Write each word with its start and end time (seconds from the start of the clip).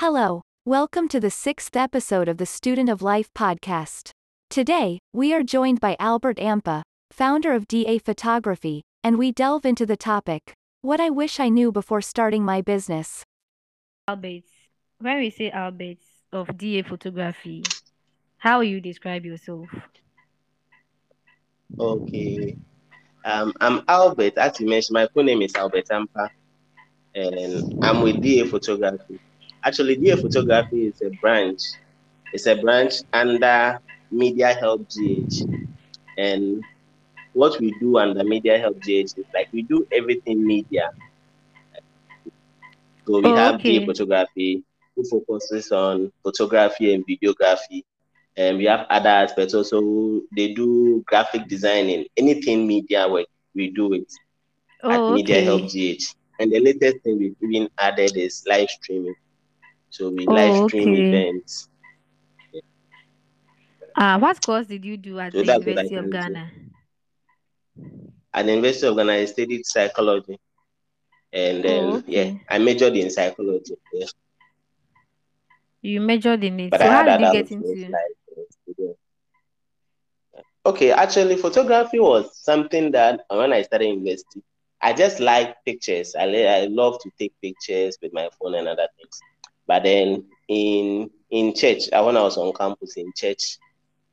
Hello, 0.00 0.42
welcome 0.64 1.08
to 1.08 1.18
the 1.18 1.28
sixth 1.28 1.74
episode 1.74 2.28
of 2.28 2.36
the 2.36 2.46
Student 2.46 2.88
of 2.88 3.02
Life 3.02 3.34
podcast. 3.34 4.12
Today, 4.48 5.00
we 5.12 5.34
are 5.34 5.42
joined 5.42 5.80
by 5.80 5.96
Albert 5.98 6.36
Ampah, 6.36 6.82
founder 7.10 7.52
of 7.52 7.66
DA 7.66 7.98
Photography, 7.98 8.82
and 9.02 9.18
we 9.18 9.32
delve 9.32 9.66
into 9.66 9.84
the 9.84 9.96
topic 9.96 10.52
What 10.82 11.00
I 11.00 11.10
Wish 11.10 11.40
I 11.40 11.48
Knew 11.48 11.72
Before 11.72 12.00
Starting 12.00 12.44
My 12.44 12.62
Business. 12.62 13.24
Albert, 14.06 14.44
when 15.00 15.18
we 15.18 15.30
say 15.30 15.50
Albert 15.50 15.98
of 16.32 16.56
DA 16.56 16.82
Photography, 16.82 17.64
how 18.36 18.58
will 18.58 18.70
you 18.70 18.80
describe 18.80 19.24
yourself? 19.24 19.66
Okay. 21.76 22.56
Um, 23.24 23.52
I'm 23.60 23.82
Albert. 23.88 24.38
As 24.38 24.60
you 24.60 24.68
mentioned, 24.68 24.94
my 24.94 25.08
full 25.12 25.24
name 25.24 25.42
is 25.42 25.56
Albert 25.56 25.88
Ampah, 25.88 26.30
and 27.16 27.84
I'm 27.84 28.02
with 28.02 28.22
DA 28.22 28.46
Photography. 28.46 29.18
Actually, 29.64 29.96
DA 29.96 30.16
Photography 30.16 30.86
is 30.86 31.00
a 31.02 31.10
branch. 31.20 31.60
It's 32.32 32.46
a 32.46 32.56
branch 32.56 32.94
under 33.12 33.80
Media 34.10 34.54
Help 34.54 34.88
GH. 34.88 35.44
And 36.16 36.64
what 37.32 37.58
we 37.60 37.74
do 37.80 37.98
under 37.98 38.24
Media 38.24 38.58
Help 38.58 38.80
GH 38.80 39.12
is 39.16 39.26
like 39.34 39.48
we 39.52 39.62
do 39.62 39.86
everything 39.92 40.46
media. 40.46 40.90
So 43.06 43.20
we 43.20 43.32
Oh, 43.32 43.34
have 43.34 43.54
okay. 43.56 43.64
DA 43.64 43.80
Photography, 43.84 44.62
who 44.94 45.02
focuses 45.04 45.70
on 45.72 46.12
photography 46.22 46.94
and 46.94 47.04
videography. 47.06 47.84
And 48.36 48.58
we 48.58 48.64
have 48.66 48.86
other 48.90 49.08
aspects 49.10 49.54
also. 49.54 50.22
They 50.36 50.54
do 50.54 51.02
graphic 51.06 51.48
designing, 51.48 52.06
anything 52.16 52.66
media 52.66 53.08
work, 53.08 53.26
we 53.54 53.70
do 53.70 53.92
it 53.94 54.10
at 54.90 55.08
Oh, 55.08 55.08
Media 55.08 55.40
Help. 55.42 55.68
GH. 55.68 56.14
And 56.38 56.52
the 56.52 56.60
latest 56.60 57.02
thing 57.02 57.18
we've 57.18 57.36
even 57.42 57.68
added 57.78 58.16
is 58.16 58.44
live 58.48 58.68
streaming. 58.70 59.14
So 59.90 60.10
we 60.10 60.26
Oh, 60.26 60.28
live 60.28 60.54
stream 60.54 60.94
okay. 60.94 60.94
events. 60.94 61.68
Uh, 63.96 64.18
what 64.18 64.42
course 64.42 64.66
did 64.66 64.84
you 64.84 64.96
do 64.96 65.18
at 65.18 65.34
So 65.34 65.38
the 65.38 65.44
that's 65.44 65.64
what 65.66 65.78
I 65.78 65.84
University 65.84 65.94
of. 65.96 66.10
Ghana? 66.10 66.52
At 68.32 68.46
the 68.46 68.52
University 68.52 68.86
of 68.86 68.96
Ghana, 68.96 69.12
I 69.12 69.24
studied 69.26 69.64
psychology. 69.66 70.38
And 71.32 71.64
then, 71.64 72.00
Oh, 72.00 72.02
yeah. 72.06 72.32
I 72.48 72.58
majored 72.58 72.96
in 72.96 73.10
psychology. 73.10 73.74
Yeah. 73.92 74.06
You 75.82 76.00
majored 76.00 76.44
in 76.44 76.60
it. 76.60 76.72
But 76.72 76.80
So 76.80 76.88
how 76.88 77.02
did 77.02 77.20
you 77.20 77.26
get 77.26 77.50
into? 77.50 77.98
Okay, 80.66 80.90
actually, 80.92 81.36
photography 81.36 81.98
was 81.98 82.38
something 82.42 82.92
that 82.92 83.20
uh, 83.30 83.36
when 83.36 83.52
I 83.52 83.62
started 83.62 83.86
university, 83.86 84.42
I 84.80 84.92
just 84.92 85.20
like 85.20 85.56
pictures. 85.64 86.14
I, 86.18 86.24
I 86.24 86.66
love 86.66 87.00
to 87.02 87.10
take 87.18 87.32
pictures 87.42 87.98
with 88.02 88.12
my 88.12 88.28
phone 88.38 88.54
and 88.54 88.68
other 88.68 88.88
things. 88.96 89.20
But 89.68 89.84
then 89.84 90.24
in 90.48 91.10
in 91.30 91.54
church, 91.54 91.84
uh, 91.92 92.02
when 92.04 92.16
I 92.18 92.22
was 92.22 92.38
on 92.38 92.54
campus 92.54 92.96
in 92.98 93.12
church, 93.16 93.58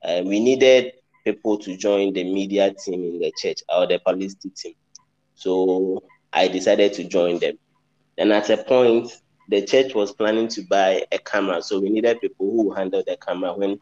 uh, 0.04 0.22
we 0.26 0.40
needed 0.40 0.94
people 1.26 1.58
to 1.60 1.78
join 1.78 2.14
the 2.14 2.24
media 2.26 2.74
team 2.74 3.04
in 3.04 3.20
the 3.20 3.34
church 3.42 3.60
or 3.76 3.88
the 3.88 4.00
publicity 4.00 4.52
team. 4.56 4.74
So 5.36 6.04
I 6.34 6.48
decided 6.50 6.94
to 6.96 7.06
join 7.08 7.40
them. 7.40 7.56
And 8.18 8.34
at 8.34 8.50
a 8.50 8.58
point, 8.58 9.12
the 9.50 9.66
church 9.66 9.96
was 9.96 10.14
planning 10.14 10.48
to 10.50 10.64
buy 10.70 11.04
a 11.12 11.20
camera, 11.20 11.62
so 11.62 11.80
we 11.80 11.90
needed 11.90 12.22
people 12.22 12.52
who 12.52 12.74
handle 12.74 13.04
the 13.06 13.18
camera 13.18 13.54
when 13.56 13.80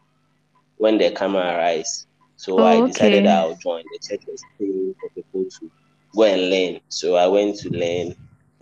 when 0.78 0.98
the 0.98 1.10
camera 1.10 1.56
arrives. 1.56 2.06
So 2.36 2.64
I 2.64 2.80
Oh, 2.80 2.82
decided 2.82 3.26
okay. 3.26 3.26
I'll 3.26 3.56
join. 3.56 3.82
The 3.92 4.00
church 4.08 4.22
was 4.26 4.44
paying 4.58 4.94
for 5.00 5.10
people 5.10 5.44
to 5.60 5.70
go 6.14 6.24
and 6.24 6.50
learn. 6.50 6.80
So 6.88 7.16
I 7.16 7.26
went 7.28 7.56
to 7.60 7.70
learn 7.70 8.14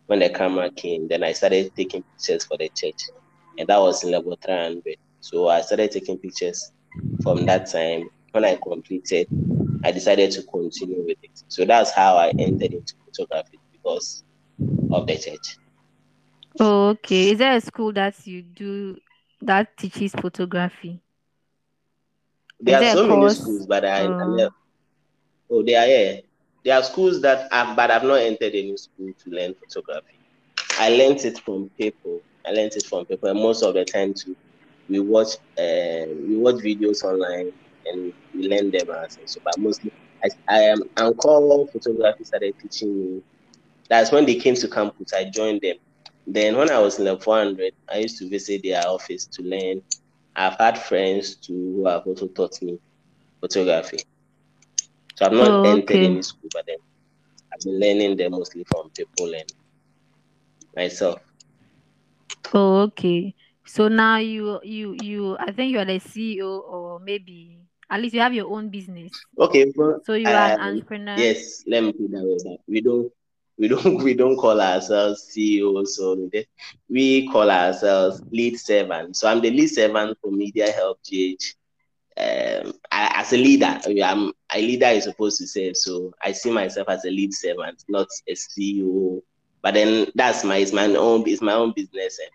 when 0.07 0.21
the 0.21 0.31
camera 0.31 0.71
came. 0.71 1.09
Then 1.09 1.23
I 1.25 1.33
started 1.33 1.73
taking 1.77 2.03
pictures 2.05 2.45
for 2.47 2.57
the 2.59 2.71
church, 2.75 3.01
and 3.59 3.69
that 3.69 3.81
was 3.81 4.05
in 4.05 4.11
level 4.13 4.37
300. 4.45 4.97
So 5.21 5.49
I 5.49 5.61
started 5.63 5.91
taking 5.93 6.19
pictures 6.19 6.73
from 7.23 7.47
that 7.47 7.71
time. 7.71 8.11
When 8.33 8.45
I 8.45 8.57
completed, 8.63 9.29
I 9.85 9.93
decided 9.93 10.31
to 10.33 10.43
continue 10.45 11.05
with 11.07 11.19
it. 11.23 11.43
So 11.49 11.65
that's 11.65 11.93
how 11.93 12.17
I 12.17 12.33
entered 12.39 12.73
into 12.75 12.95
photography 13.07 13.61
because 13.73 14.25
of 14.91 15.07
the 15.07 15.17
church. 15.19 15.59
Oh, 16.59 16.89
okay. 16.91 17.31
Is 17.31 17.39
there 17.39 17.57
a 17.57 17.61
school 17.61 17.93
that 17.93 18.27
you 18.27 18.43
do 18.43 18.97
that 19.43 19.77
teaches 19.77 20.13
photography? 20.13 21.01
There 22.61 22.79
are 22.79 22.83
there 22.83 22.95
a 22.95 22.97
so 22.97 23.07
many 23.07 23.29
schools, 23.29 23.67
but 23.67 23.85
I, 23.85 24.05
I 24.07 24.09
Uh, 24.09 24.25
never, 24.27 24.51
oh, 25.51 25.63
they 25.63 25.75
are 25.77 25.87
here. 25.87 26.21
There 26.65 26.77
are 26.77 26.83
schools 26.83 27.21
that 27.23 27.49
have, 27.53 27.77
but 27.77 27.91
I've 27.91 28.05
not 28.05 28.21
entered 28.21 28.55
any 28.55 28.77
school 28.77 29.13
to 29.25 29.31
learn 29.31 29.55
photography. 29.55 30.19
I 30.79 30.91
learned 30.91 31.25
it 31.25 31.39
from 31.39 31.71
people. 31.79 32.23
I 32.47 32.53
learned 32.53 32.73
it 32.77 32.87
from 32.87 33.07
people, 33.07 33.29
and 33.31 33.39
most 33.41 33.63
of 33.63 33.75
the 33.75 33.85
time 33.85 34.15
too, 34.15 34.37
we 34.89 35.01
watch, 35.01 35.29
uh, 35.59 36.07
we 36.29 36.37
watch 36.37 36.57
videos 36.57 37.03
online 37.05 37.51
and 37.87 38.13
we 38.35 38.49
learn 38.49 38.71
them 38.71 38.89
as 39.05 39.19
so. 39.27 39.41
But 39.45 39.59
mostly, 39.59 39.93
I, 40.25 40.29
I 40.49 40.59
am 40.63 40.83
Encore 40.99 41.67
Photography 41.73 42.25
started 42.25 42.55
teaching 42.61 42.99
me. 42.99 43.23
That's 43.89 44.13
when 44.13 44.27
they 44.27 44.37
came 44.37 44.55
to 44.57 44.69
campus. 44.69 45.13
I 45.15 45.31
joined 45.31 45.61
them. 45.63 45.77
Then 46.27 46.57
when 46.57 46.71
I 46.71 46.79
was 46.79 46.99
in 46.99 47.05
level 47.07 47.21
400, 47.21 47.73
I 47.93 47.99
used 47.99 48.19
to 48.19 48.29
visit 48.29 48.63
their 48.65 48.87
office 48.87 49.27
to 49.35 49.43
learn. 49.43 49.83
I've 50.37 50.59
had 50.59 50.79
friends 50.79 51.37
too 51.37 51.55
who 51.77 51.87
have 51.89 52.07
also 52.07 52.29
taught 52.29 52.61
me 52.63 52.79
photography. 53.41 53.99
So 55.15 55.27
I've 55.27 55.33
not 55.33 55.49
oh, 55.49 55.65
entered 55.65 55.85
okay. 55.85 56.07
any 56.07 56.23
school, 56.23 56.49
but 56.53 56.67
then 56.67 56.79
I've 57.53 57.61
been 57.61 57.81
learning 57.81 58.17
them 58.17 58.33
mostly 58.33 58.65
from 58.65 58.91
people 58.91 59.33
and 59.35 59.53
myself. 60.75 61.21
Oh, 62.55 62.81
okay. 62.83 63.35
So 63.65 63.89
now 63.89 64.17
you 64.19 64.61
you 64.63 64.97
you 65.01 65.37
I 65.39 65.53
think 65.53 65.73
you 65.73 65.79
are 65.79 65.85
the 65.85 66.01
CEO 66.01 66.61
or 66.61 66.99
maybe 67.01 67.59
at 67.93 68.01
least 68.01 68.15
you 68.15 68.21
have 68.21 68.35
your 68.35 68.51
own 68.51 68.71
business. 68.71 69.13
Okay, 69.39 69.71
but 69.77 70.05
So 70.07 70.15
you 70.15 70.27
are 70.27 70.53
an 70.55 70.61
um, 70.61 70.69
entrepreneur. 70.69 71.17
yes, 71.17 71.63
let 71.67 71.85
me 71.85 71.93
put 71.93 72.11
that 72.13 72.25
way. 72.25 72.37
That 72.43 72.59
we 72.67 72.81
don't, 72.81 73.13
we 73.59 73.69
don't, 73.69 74.03
we 74.03 74.15
don't 74.15 74.37
call 74.37 74.61
ourselves 74.61 75.25
CEOs. 75.25 75.97
So 75.97 76.15
we 76.15 76.47
we 76.89 77.29
call 77.29 77.51
ourselves 77.51 78.23
lead 78.31 78.59
servant. 78.59 79.17
So 79.17 79.29
I'm 79.29 79.43
the 79.43 79.51
lead 79.51 79.69
servant 79.69 80.17
for 80.23 80.33
Media 80.33 80.71
Help 80.73 81.01
GH. 81.03 81.55
Um, 82.17 82.75
I, 82.91 83.21
as 83.21 83.33
a 83.33 83.37
leader, 83.39 83.81
I'm 84.05 84.33
a 84.55 84.61
leader 84.61 84.87
is 84.87 85.05
supposed 85.05 85.39
to 85.39 85.47
say. 85.47 85.73
So 85.73 86.13
I 86.23 86.33
see 86.33 86.51
myself 86.51 86.89
as 86.89 87.05
a 87.05 87.11
lead 87.11 87.33
servant, 87.33 87.83
not 87.89 88.09
a 88.29 88.35
CEO. 88.35 89.23
But 89.63 89.75
then 89.75 90.11
that's 90.15 90.45
my 90.45 90.57
it's 90.57 90.73
my 90.73 90.87
own 90.87 91.27
it's 91.27 91.41
my 91.41 91.53
own 91.55 91.73
business, 91.75 92.19
and 92.19 92.31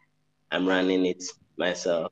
I'm 0.51 0.67
running 0.67 1.05
it 1.05 1.23
myself. 1.57 2.11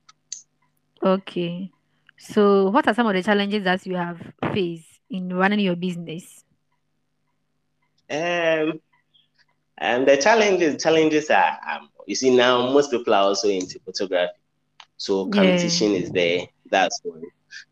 Okay. 1.04 1.72
So 2.18 2.70
what 2.70 2.88
are 2.88 2.94
some 2.94 3.08
of 3.08 3.14
the 3.14 3.24
challenges 3.24 3.64
that 3.64 3.86
you 3.86 3.96
have 3.96 4.22
faced 4.54 5.00
in 5.10 5.34
running 5.34 5.60
your 5.60 5.76
business? 5.76 6.44
Um, 8.10 8.80
and 9.78 10.08
the 10.08 10.18
challenges 10.18 10.82
challenges 10.82 11.30
are 11.30 11.58
um, 11.70 11.90
you 12.06 12.16
see 12.16 12.36
now 12.36 12.72
most 12.72 12.92
people 12.92 13.14
are 13.14 13.24
also 13.24 13.50
into 13.50 13.80
photography, 13.80 14.34
so 14.98 15.26
Yeah. 15.26 15.32
competition 15.32 15.94
is 15.94 16.12
there. 16.12 16.42
That's 16.70 17.00
one. 17.04 17.24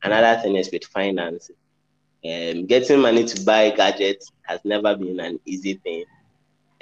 Another 0.04 0.42
thing 0.42 0.56
is 0.56 0.70
with 0.72 0.84
finance. 0.86 1.50
Um, 2.26 2.66
getting 2.66 3.02
money 3.02 3.26
to 3.26 3.46
buy 3.46 3.72
gadgets 3.72 4.32
has 4.44 4.60
never 4.64 4.96
been 4.96 5.20
an 5.20 5.40
easy 5.46 5.76
thing. 5.76 6.06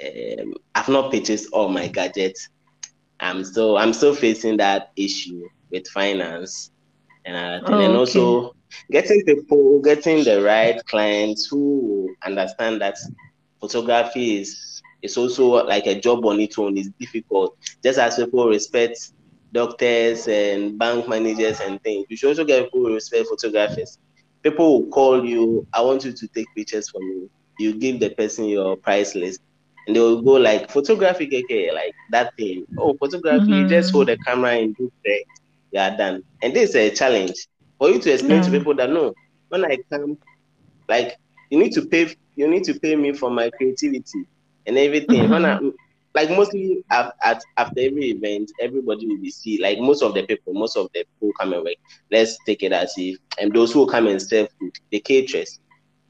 Um, 0.02 0.54
I've 0.74 0.88
not 0.88 1.10
purchased 1.10 1.48
all 1.52 1.68
my 1.68 1.88
gadgets. 1.88 2.48
I'm 3.20 3.44
still 3.44 3.78
I'm 3.78 3.92
still 3.92 4.14
facing 4.14 4.56
that 4.58 4.90
issue 4.96 5.48
with 5.70 5.86
finance 5.88 6.70
and. 7.24 7.62
Oh, 7.66 7.80
and 7.80 7.92
okay. 7.92 7.96
also 7.96 8.54
getting 8.90 9.24
people, 9.24 9.80
getting 9.80 10.24
the 10.24 10.42
right 10.42 10.84
clients 10.86 11.46
who 11.46 12.14
understand 12.24 12.80
that 12.80 12.96
photography 13.60 14.40
is 14.40 14.82
is 15.02 15.16
also 15.16 15.64
like 15.66 15.86
a 15.86 16.00
job 16.00 16.24
on 16.24 16.40
its 16.40 16.58
own 16.58 16.76
is 16.78 16.90
difficult. 16.98 17.56
Just 17.82 17.98
as 17.98 18.16
people 18.16 18.48
respect 18.48 19.12
doctors 19.52 20.26
and 20.28 20.78
bank 20.78 21.08
managers 21.08 21.60
and 21.60 21.80
things, 21.82 22.06
you 22.08 22.16
should 22.16 22.28
also 22.30 22.44
get 22.44 22.64
people 22.64 22.80
who 22.86 22.94
respect 22.94 23.28
photographers. 23.28 23.98
People 24.42 24.80
will 24.82 24.88
call 24.90 25.24
you, 25.24 25.64
I 25.72 25.82
want 25.82 26.04
you 26.04 26.12
to 26.12 26.28
take 26.34 26.46
pictures 26.56 26.88
for 26.90 27.00
me. 27.00 27.28
You 27.58 27.78
give 27.78 28.00
the 28.00 28.10
person 28.10 28.46
your 28.46 28.76
price 28.76 29.14
list. 29.14 29.40
And 29.86 29.96
they 29.96 30.00
will 30.00 30.22
go 30.22 30.32
like 30.32 30.70
photography 30.70 31.26
KK, 31.26 31.70
like 31.72 31.94
that 32.10 32.32
thing. 32.38 32.64
Oh, 32.78 32.94
photography, 32.98 33.52
you 33.52 33.66
just 33.66 33.92
hold 33.92 34.06
Mm-hmm. 34.06 34.10
the 34.10 34.16
camera 34.26 34.50
and 34.52 34.74
do 34.76 34.90
that. 35.04 35.24
You 35.72 35.80
are 35.80 35.96
done. 35.96 36.22
And 36.42 36.54
this 36.54 36.70
is 36.70 36.76
a 36.76 36.90
challenge 36.94 37.34
for 37.78 37.88
you 37.90 37.98
to 38.00 38.12
explain 38.12 38.40
to 38.42 38.50
people 38.50 38.74
that 38.76 38.90
no, 38.90 39.14
when 39.48 39.64
I 39.64 39.78
come, 39.92 40.16
like 40.88 41.16
you 41.50 41.58
need 41.58 41.72
to 41.72 41.82
pay 41.86 42.08
you 42.36 42.48
need 42.48 42.64
to 42.64 42.74
pay 42.80 42.96
me 42.96 43.12
for 43.12 43.30
my 43.30 43.50
creativity 43.56 44.24
and 44.66 44.78
everything. 44.78 45.28
When 45.28 45.44
I 45.44 45.56
Mm-hmm. 45.56 45.70
Like 46.14 46.30
mostly 46.30 46.84
at, 46.90 47.12
at 47.22 47.42
after 47.56 47.80
every 47.80 48.10
event, 48.10 48.50
everybody 48.60 49.06
will 49.06 49.20
be 49.20 49.30
see 49.30 49.60
like 49.62 49.78
most 49.78 50.02
of 50.02 50.14
the 50.14 50.22
people, 50.24 50.52
most 50.54 50.76
of 50.76 50.88
the 50.94 51.04
people 51.04 51.32
come 51.40 51.52
and 51.52 51.62
work. 51.64 51.76
Let's 52.10 52.38
take 52.46 52.62
it 52.62 52.72
as 52.72 52.94
if 52.96 53.18
and 53.38 53.52
those 53.52 53.72
who 53.72 53.86
come 53.86 54.06
and 54.08 54.20
serve 54.20 54.48
food, 54.58 54.72
the 54.90 55.00
caterers, 55.00 55.58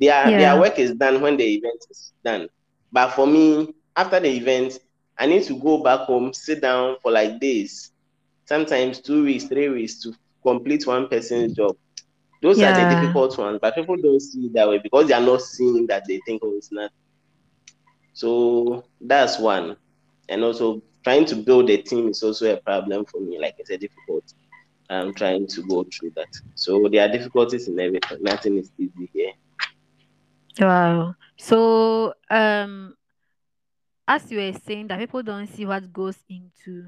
their 0.01 0.37
their 0.37 0.59
work 0.59 0.79
is 0.79 0.93
done 0.95 1.21
when 1.21 1.37
the 1.37 1.45
event 1.45 1.81
is 1.91 2.13
done. 2.25 2.49
But 2.93 3.11
for 3.11 3.27
me, 3.27 3.69
after 3.97 4.21
the 4.21 4.29
event, 4.31 4.79
I 5.19 5.27
need 5.27 5.45
to 5.45 5.59
go 5.59 5.83
back 5.83 6.01
home, 6.01 6.33
sit 6.33 6.61
down 6.63 6.97
for 7.03 7.11
like 7.13 7.41
days 7.41 7.91
sometimes 8.47 9.01
two 9.01 9.25
weeks, 9.25 9.45
three 9.45 9.69
weeks 9.69 10.03
to 10.03 10.13
complete 10.43 10.87
one 10.87 11.09
person's 11.09 11.55
job. 11.55 11.77
Those 12.43 12.63
are 12.63 12.73
the 12.73 12.85
difficult 12.85 13.37
ones, 13.39 13.59
but 13.63 13.75
people 13.75 13.97
don't 13.97 14.21
see 14.21 14.47
it 14.47 14.53
that 14.55 14.69
way 14.69 14.79
because 14.83 15.07
they 15.09 15.15
are 15.15 15.21
not 15.21 15.41
seeing 15.43 15.87
that 15.87 16.05
they 16.09 16.21
think, 16.27 16.43
oh, 16.45 16.55
it's 16.57 16.73
not. 16.73 16.91
So 18.13 18.85
that's 19.01 19.39
one. 19.39 19.77
And 20.29 20.45
also 20.45 20.83
trying 21.05 21.25
to 21.27 21.37
build 21.37 21.71
a 21.71 21.77
team 21.79 22.09
is 22.09 22.23
also 22.23 22.55
a 22.55 22.57
problem 22.57 23.05
for 23.05 23.21
me. 23.21 23.39
Like 23.39 23.57
it's 23.59 23.71
said, 23.71 23.81
difficult. 23.81 24.33
I'm 24.91 25.15
trying 25.15 25.47
to 25.49 25.63
go 25.63 25.85
through 25.85 26.13
that. 26.17 26.29
So 26.55 26.89
there 26.91 27.09
are 27.09 27.13
difficulties 27.13 27.69
in 27.69 27.79
everything. 27.81 28.19
Nothing 28.21 28.59
is 28.59 28.71
easy 28.79 29.11
here. 29.13 29.33
Wow. 30.61 31.15
So, 31.39 32.15
um, 32.31 32.95
as 34.07 34.31
you 34.31 34.39
were 34.39 34.53
saying 34.67 34.89
that 34.89 34.99
people 34.99 35.23
don't 35.23 35.47
see 35.47 35.65
what 35.65 35.93
goes 35.93 36.19
into 36.29 36.87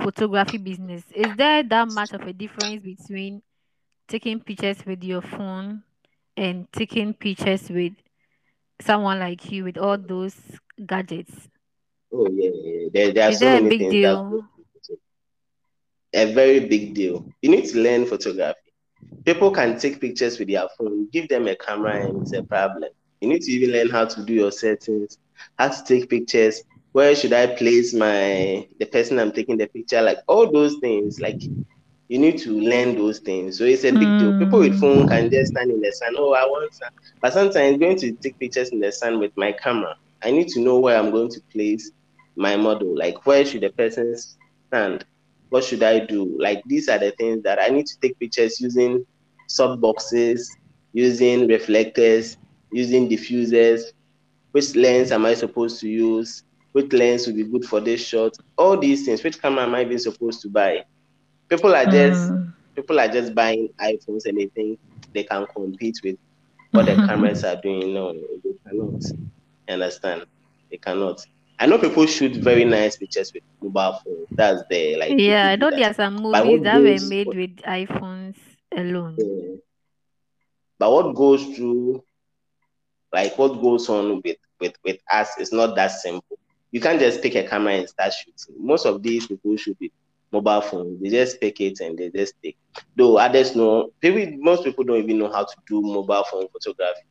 photography 0.00 0.58
business, 0.58 1.02
is 1.14 1.34
there 1.36 1.62
that 1.64 1.88
much 1.88 2.12
of 2.12 2.22
a 2.22 2.32
difference 2.32 2.82
between 2.82 3.42
taking 4.06 4.40
pictures 4.40 4.84
with 4.86 5.02
your 5.02 5.22
phone 5.22 5.82
and 6.36 6.70
taking 6.72 7.12
pictures 7.14 7.68
with 7.68 7.94
someone 8.80 9.18
like 9.18 9.50
you 9.50 9.64
with 9.64 9.76
all 9.78 9.98
those 9.98 10.36
gadgets? 10.86 11.48
Oh 12.12 12.26
yeah, 12.30 12.50
yeah, 12.54 12.72
yeah. 12.80 12.88
There, 12.92 13.12
there 13.12 13.28
are 13.28 13.32
Is 13.32 13.40
so 13.40 13.48
many 13.50 13.70
things 13.72 13.98
deal? 14.00 14.02
that 14.02 14.20
go 14.28 14.36
into 14.36 14.92
it. 14.94 15.00
a 16.14 16.32
very 16.32 16.60
big 16.60 16.94
deal. 16.94 17.24
You 17.42 17.50
need 17.50 17.66
to 17.66 17.78
learn 17.78 18.06
photography. 18.06 18.58
People 19.24 19.50
can 19.50 19.78
take 19.78 20.00
pictures 20.00 20.38
with 20.38 20.48
their 20.48 20.66
phone. 20.78 21.08
Give 21.12 21.28
them 21.28 21.46
a 21.48 21.56
camera 21.56 22.06
and 22.06 22.22
it's 22.22 22.32
a 22.32 22.42
problem. 22.42 22.90
You 23.20 23.28
need 23.28 23.42
to 23.42 23.52
even 23.52 23.72
learn 23.72 23.90
how 23.90 24.04
to 24.06 24.24
do 24.24 24.32
your 24.32 24.52
settings, 24.52 25.18
how 25.58 25.68
to 25.68 25.84
take 25.84 26.08
pictures. 26.08 26.62
Where 26.92 27.14
should 27.14 27.32
I 27.32 27.46
place 27.46 27.94
my 27.94 28.66
the 28.78 28.86
person 28.86 29.18
I'm 29.18 29.32
taking 29.32 29.58
the 29.58 29.66
picture? 29.66 30.00
Like 30.02 30.18
all 30.28 30.50
those 30.50 30.76
things. 30.80 31.20
Like 31.20 31.40
you 32.08 32.18
need 32.18 32.38
to 32.38 32.50
learn 32.50 32.96
those 32.96 33.18
things. 33.20 33.58
So 33.58 33.64
it's 33.64 33.84
a 33.84 33.92
big 33.92 34.16
deal. 34.18 34.32
Hmm. 34.32 34.38
People 34.38 34.60
with 34.60 34.78
phone 34.78 35.06
can 35.06 35.30
just 35.30 35.52
stand 35.52 35.70
in 35.70 35.80
the 35.80 35.92
sun. 35.92 36.14
Oh, 36.18 36.32
I 36.32 36.44
want 36.44 36.72
sun. 36.74 36.88
But 37.20 37.32
sometimes 37.32 37.78
going 37.78 37.96
to 37.98 38.12
take 38.22 38.38
pictures 38.38 38.70
in 38.70 38.80
the 38.80 38.92
sun 38.92 39.18
with 39.20 39.32
my 39.36 39.52
camera, 39.52 39.94
I 40.22 40.30
need 40.30 40.48
to 40.48 40.60
know 40.60 40.78
where 40.78 40.98
I'm 40.98 41.10
going 41.10 41.30
to 41.30 41.40
place 41.52 41.90
my 42.38 42.56
model. 42.56 42.96
Like 42.98 43.26
where 43.26 43.44
should 43.44 43.62
the 43.62 43.70
person 43.70 44.14
stand? 44.16 45.04
What 45.50 45.64
should 45.64 45.82
I 45.82 46.00
do? 46.00 46.36
Like 46.40 46.62
these 46.66 46.88
are 46.88 46.98
the 46.98 47.12
things 47.18 47.42
that 47.44 47.58
I 47.60 47.68
need 47.68 47.86
to 47.86 47.96
take 48.02 48.18
pictures 48.18 48.60
using 48.60 49.04
soft 49.48 49.80
boxes, 49.80 50.58
using 50.92 51.48
reflectors, 51.48 52.36
using 52.72 53.08
diffusers. 53.08 53.82
Which 54.52 54.74
lens 54.76 55.12
am 55.12 55.26
I 55.26 55.34
supposed 55.34 55.80
to 55.80 55.88
use? 55.88 56.42
Which 56.72 56.92
lens 56.92 57.26
will 57.26 57.34
be 57.34 57.44
good 57.44 57.64
for 57.64 57.80
this 57.80 58.06
shot? 58.06 58.32
All 58.56 58.76
these 58.78 59.04
things. 59.04 59.22
Which 59.24 59.40
camera 59.40 59.64
am 59.64 59.74
I 59.74 59.82
even 59.82 59.98
supposed 59.98 60.42
to 60.42 60.50
buy? 60.50 60.84
People 61.50 61.74
are 61.74 61.86
just 61.86 62.32
Mm. 62.32 62.54
people 62.76 62.98
are 63.00 63.08
just 63.08 63.34
buying 63.34 63.68
iPhones 63.80 64.26
and 64.26 64.38
they 64.38 64.48
think 64.54 64.78
they 65.14 65.24
can 65.24 65.46
compete 65.54 65.98
with 66.04 66.16
what 66.72 66.86
the 66.86 66.96
cameras 67.08 67.44
are 67.44 67.56
doing. 67.62 67.94
No, 67.94 68.12
they 68.12 68.52
cannot. 68.66 69.02
You 69.68 69.74
understand? 69.74 70.24
They 70.70 70.78
cannot. 70.78 71.20
I 71.58 71.66
know 71.66 71.78
people 71.78 72.06
shoot 72.06 72.36
very 72.36 72.64
nice 72.64 72.96
pictures 72.96 73.32
with 73.34 73.42
mobile 73.60 73.98
phones. 74.04 74.26
That's 74.30 74.62
the 74.70 74.96
like. 74.96 75.18
Yeah, 75.18 75.46
I 75.48 75.56
know 75.56 75.70
do 75.70 75.76
there 75.76 75.90
are 75.90 75.94
some 75.94 76.16
movies 76.16 76.62
what 76.62 76.62
that 76.62 76.82
were 76.82 77.00
goes- 77.00 77.00
made 77.00 77.34
with 77.34 77.56
iPhones 77.58 78.36
alone. 78.76 79.18
Yeah. 79.18 79.56
But 80.78 80.90
what 80.92 81.14
goes 81.14 81.44
through, 81.56 82.02
like 83.12 83.36
what 83.38 83.60
goes 83.60 83.88
on 83.88 84.20
with 84.24 84.36
with 84.60 84.72
with 84.84 84.98
us, 85.12 85.30
is 85.38 85.52
not 85.52 85.74
that 85.76 85.90
simple. 85.92 86.38
You 86.70 86.80
can't 86.80 87.00
just 87.00 87.22
pick 87.22 87.34
a 87.34 87.44
camera 87.46 87.74
and 87.74 87.88
start 87.88 88.12
shooting. 88.12 88.56
Most 88.58 88.86
of 88.86 89.02
these 89.02 89.26
people 89.26 89.56
shoot 89.56 89.76
with 89.80 89.90
mobile 90.32 90.60
phones. 90.60 91.00
They 91.00 91.08
just 91.10 91.40
pick 91.40 91.60
it 91.60 91.80
and 91.80 91.96
they 91.98 92.10
just 92.10 92.34
take. 92.42 92.56
Though 92.96 93.16
others 93.18 93.56
know, 93.56 93.90
people, 94.00 94.26
most 94.38 94.64
people 94.64 94.84
don't 94.84 95.02
even 95.02 95.18
know 95.18 95.30
how 95.32 95.44
to 95.44 95.54
do 95.66 95.80
mobile 95.80 96.24
phone 96.30 96.46
photography. 96.52 97.02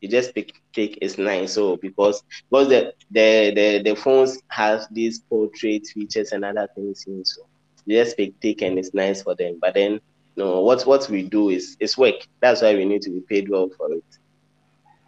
You 0.00 0.08
just 0.08 0.34
pick, 0.34 0.52
pick. 0.74 0.98
It's 1.00 1.18
nice. 1.18 1.54
So 1.54 1.76
because 1.76 2.22
because 2.50 2.68
the 2.68 2.92
the 3.10 3.52
the, 3.54 3.82
the 3.90 3.96
phones 3.96 4.38
have 4.50 4.86
these 4.90 5.20
portrait 5.28 5.86
features 5.92 6.32
and 6.32 6.44
other 6.44 6.68
things 6.74 7.04
in 7.06 7.24
so 7.24 7.42
you 7.86 8.02
just 8.02 8.16
pick, 8.16 8.38
take, 8.40 8.62
and 8.62 8.78
it's 8.78 8.94
nice 8.94 9.22
for 9.22 9.34
them. 9.34 9.58
But 9.60 9.74
then 9.74 10.00
no, 10.36 10.60
what 10.60 10.82
what 10.86 11.08
we 11.08 11.22
do 11.22 11.50
is 11.50 11.76
is 11.80 11.96
work. 11.96 12.16
That's 12.40 12.62
why 12.62 12.74
we 12.74 12.84
need 12.84 13.02
to 13.02 13.10
be 13.10 13.20
paid 13.28 13.48
well 13.48 13.68
for 13.76 13.92
it. 13.92 14.04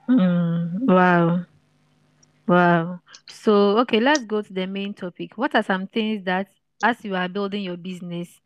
Mm, 0.08 0.86
wow. 0.86 1.44
Wow. 2.46 3.00
So, 3.28 3.78
okay, 3.80 4.00
let's 4.00 4.24
go 4.24 4.42
to 4.42 4.52
the 4.52 4.66
main 4.66 4.94
topic. 4.94 5.36
What 5.36 5.54
are 5.54 5.62
some 5.62 5.86
things 5.86 6.24
that, 6.24 6.48
as 6.82 7.04
you 7.04 7.14
are 7.14 7.28
building 7.28 7.62
your 7.62 7.76
business, 7.76 8.40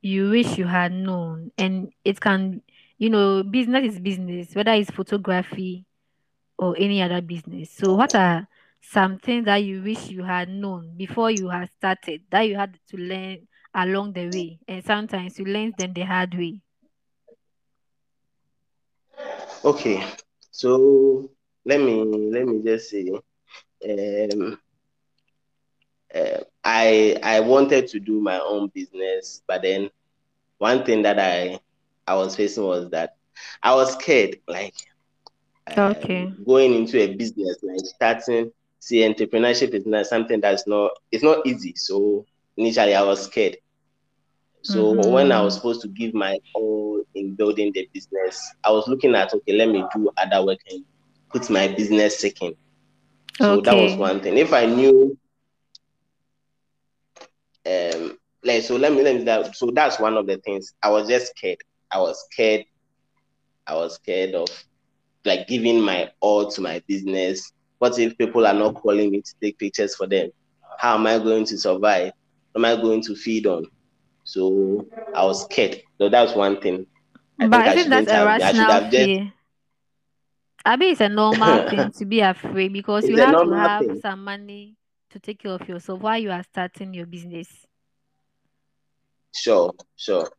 you 0.00 0.30
wish 0.30 0.58
you 0.58 0.66
had 0.66 0.92
known? 0.92 1.50
And 1.58 1.92
it 2.04 2.20
can, 2.20 2.62
you 3.02 3.10
know, 3.10 3.42
business 3.42 3.94
is 3.94 3.98
business, 3.98 4.54
whether 4.54 4.70
it's 4.74 4.92
photography 4.92 5.84
or 6.56 6.76
any 6.78 7.02
other 7.02 7.20
business. 7.20 7.68
So, 7.72 7.94
what 7.94 8.14
are 8.14 8.46
some 8.80 9.18
things 9.18 9.46
that 9.46 9.56
you 9.56 9.82
wish 9.82 10.08
you 10.08 10.22
had 10.22 10.48
known 10.48 10.96
before 10.96 11.28
you 11.32 11.48
had 11.48 11.68
started 11.72 12.22
that 12.30 12.42
you 12.42 12.54
had 12.54 12.78
to 12.90 12.96
learn 12.96 13.48
along 13.74 14.12
the 14.12 14.28
way? 14.30 14.60
And 14.68 14.84
sometimes 14.84 15.36
you 15.36 15.46
learn 15.46 15.74
them 15.76 15.92
the 15.92 16.02
hard 16.02 16.32
way. 16.38 16.60
Okay, 19.64 20.06
so 20.52 21.28
let 21.64 21.80
me 21.80 22.04
let 22.04 22.46
me 22.46 22.62
just 22.62 22.88
say, 22.88 23.10
um, 23.10 24.60
uh, 26.14 26.38
I 26.62 27.18
I 27.20 27.40
wanted 27.40 27.88
to 27.88 27.98
do 27.98 28.20
my 28.20 28.38
own 28.38 28.68
business, 28.68 29.42
but 29.48 29.62
then 29.62 29.90
one 30.58 30.84
thing 30.84 31.02
that 31.02 31.18
I 31.18 31.58
I 32.06 32.14
was 32.16 32.36
facing 32.36 32.64
was 32.64 32.90
that 32.90 33.10
I 33.62 33.74
was 33.74 33.92
scared, 33.94 34.36
like 34.48 34.74
um, 35.70 35.76
Okay. 35.78 36.32
going 36.46 36.74
into 36.74 36.98
a 37.00 37.14
business, 37.14 37.58
like 37.62 37.84
starting. 37.84 38.50
See, 38.80 38.98
entrepreneurship 39.00 39.74
is 39.74 39.86
not 39.86 40.06
something 40.06 40.40
that's 40.40 40.66
not 40.66 40.90
it's 41.10 41.22
not 41.24 41.46
easy. 41.46 41.72
So 41.76 42.24
initially, 42.56 42.94
I 42.94 43.02
was 43.02 43.24
scared. 43.24 43.56
So 44.62 44.92
when 45.10 45.30
I 45.32 45.42
was 45.42 45.54
supposed 45.56 45.82
to 45.82 45.88
give 45.88 46.14
my 46.14 46.38
all 46.54 47.02
in 47.14 47.34
building 47.34 47.72
the 47.74 47.88
business, 47.92 48.54
I 48.64 48.70
was 48.70 48.88
looking 48.88 49.14
at 49.14 49.32
okay, 49.34 49.52
let 49.52 49.68
me 49.68 49.84
do 49.94 50.10
other 50.16 50.44
work 50.44 50.58
and 50.70 50.84
put 51.32 51.48
my 51.50 51.68
business 51.68 52.18
second. 52.20 52.56
So 53.38 53.60
that 53.62 53.76
was 53.76 53.96
one 53.98 54.20
thing. 54.20 54.38
If 54.38 54.52
I 54.52 54.66
knew, 54.66 55.16
um, 57.66 58.16
like 58.44 58.62
so, 58.62 58.76
let 58.76 58.92
me 58.92 59.02
let 59.02 59.16
me 59.16 59.24
that. 59.24 59.54
So 59.56 59.70
that's 59.74 59.98
one 59.98 60.16
of 60.16 60.26
the 60.26 60.38
things. 60.38 60.72
I 60.82 60.90
was 60.90 61.08
just 61.08 61.32
scared. 61.36 61.58
I 61.92 61.98
was 62.00 62.24
scared. 62.30 62.64
I 63.66 63.74
was 63.74 63.94
scared 63.94 64.34
of 64.34 64.48
like 65.24 65.46
giving 65.48 65.80
my 65.80 66.10
all 66.20 66.50
to 66.50 66.60
my 66.60 66.82
business. 66.88 67.52
What 67.78 67.98
if 67.98 68.16
people 68.18 68.46
are 68.46 68.54
not 68.54 68.74
calling 68.76 69.10
me 69.10 69.20
to 69.22 69.34
take 69.42 69.58
pictures 69.58 69.94
for 69.96 70.06
them? 70.06 70.30
How 70.78 70.94
am 70.96 71.06
I 71.06 71.18
going 71.18 71.44
to 71.46 71.58
survive? 71.58 72.12
What 72.52 72.64
am 72.66 72.78
I 72.78 72.80
going 72.80 73.02
to 73.02 73.14
feed 73.14 73.46
on? 73.46 73.64
So 74.24 74.86
I 75.14 75.24
was 75.24 75.44
scared. 75.44 75.80
So 76.00 76.08
that's 76.08 76.34
one 76.34 76.60
thing. 76.60 76.86
I 77.40 77.48
But 77.48 77.66
think 77.66 77.66
I 77.68 77.74
a 78.08 78.22
have. 78.22 78.40
I 78.42 78.52
should 78.52 78.70
rational 78.70 78.80
fear? 78.90 79.08
I 80.64 80.76
mean, 80.76 80.92
it's 80.92 81.00
a 81.00 81.08
normal 81.08 81.58
thing 81.68 81.90
to 81.92 82.04
be 82.04 82.20
afraid 82.20 82.72
because 82.72 83.08
It's 83.08 83.08
you 83.08 83.18
have 83.18 83.40
to 83.42 83.52
have 83.52 83.86
thing. 83.86 84.00
some 84.00 84.24
money 84.24 84.76
to 85.10 85.18
take 85.18 85.40
care 85.40 85.52
of 85.52 85.68
yourself 85.68 86.00
while 86.00 86.18
you 86.18 86.30
are 86.30 86.42
starting 86.42 86.94
your 86.94 87.06
business. 87.06 87.66
Sure, 89.34 89.72
sure. 89.96 90.30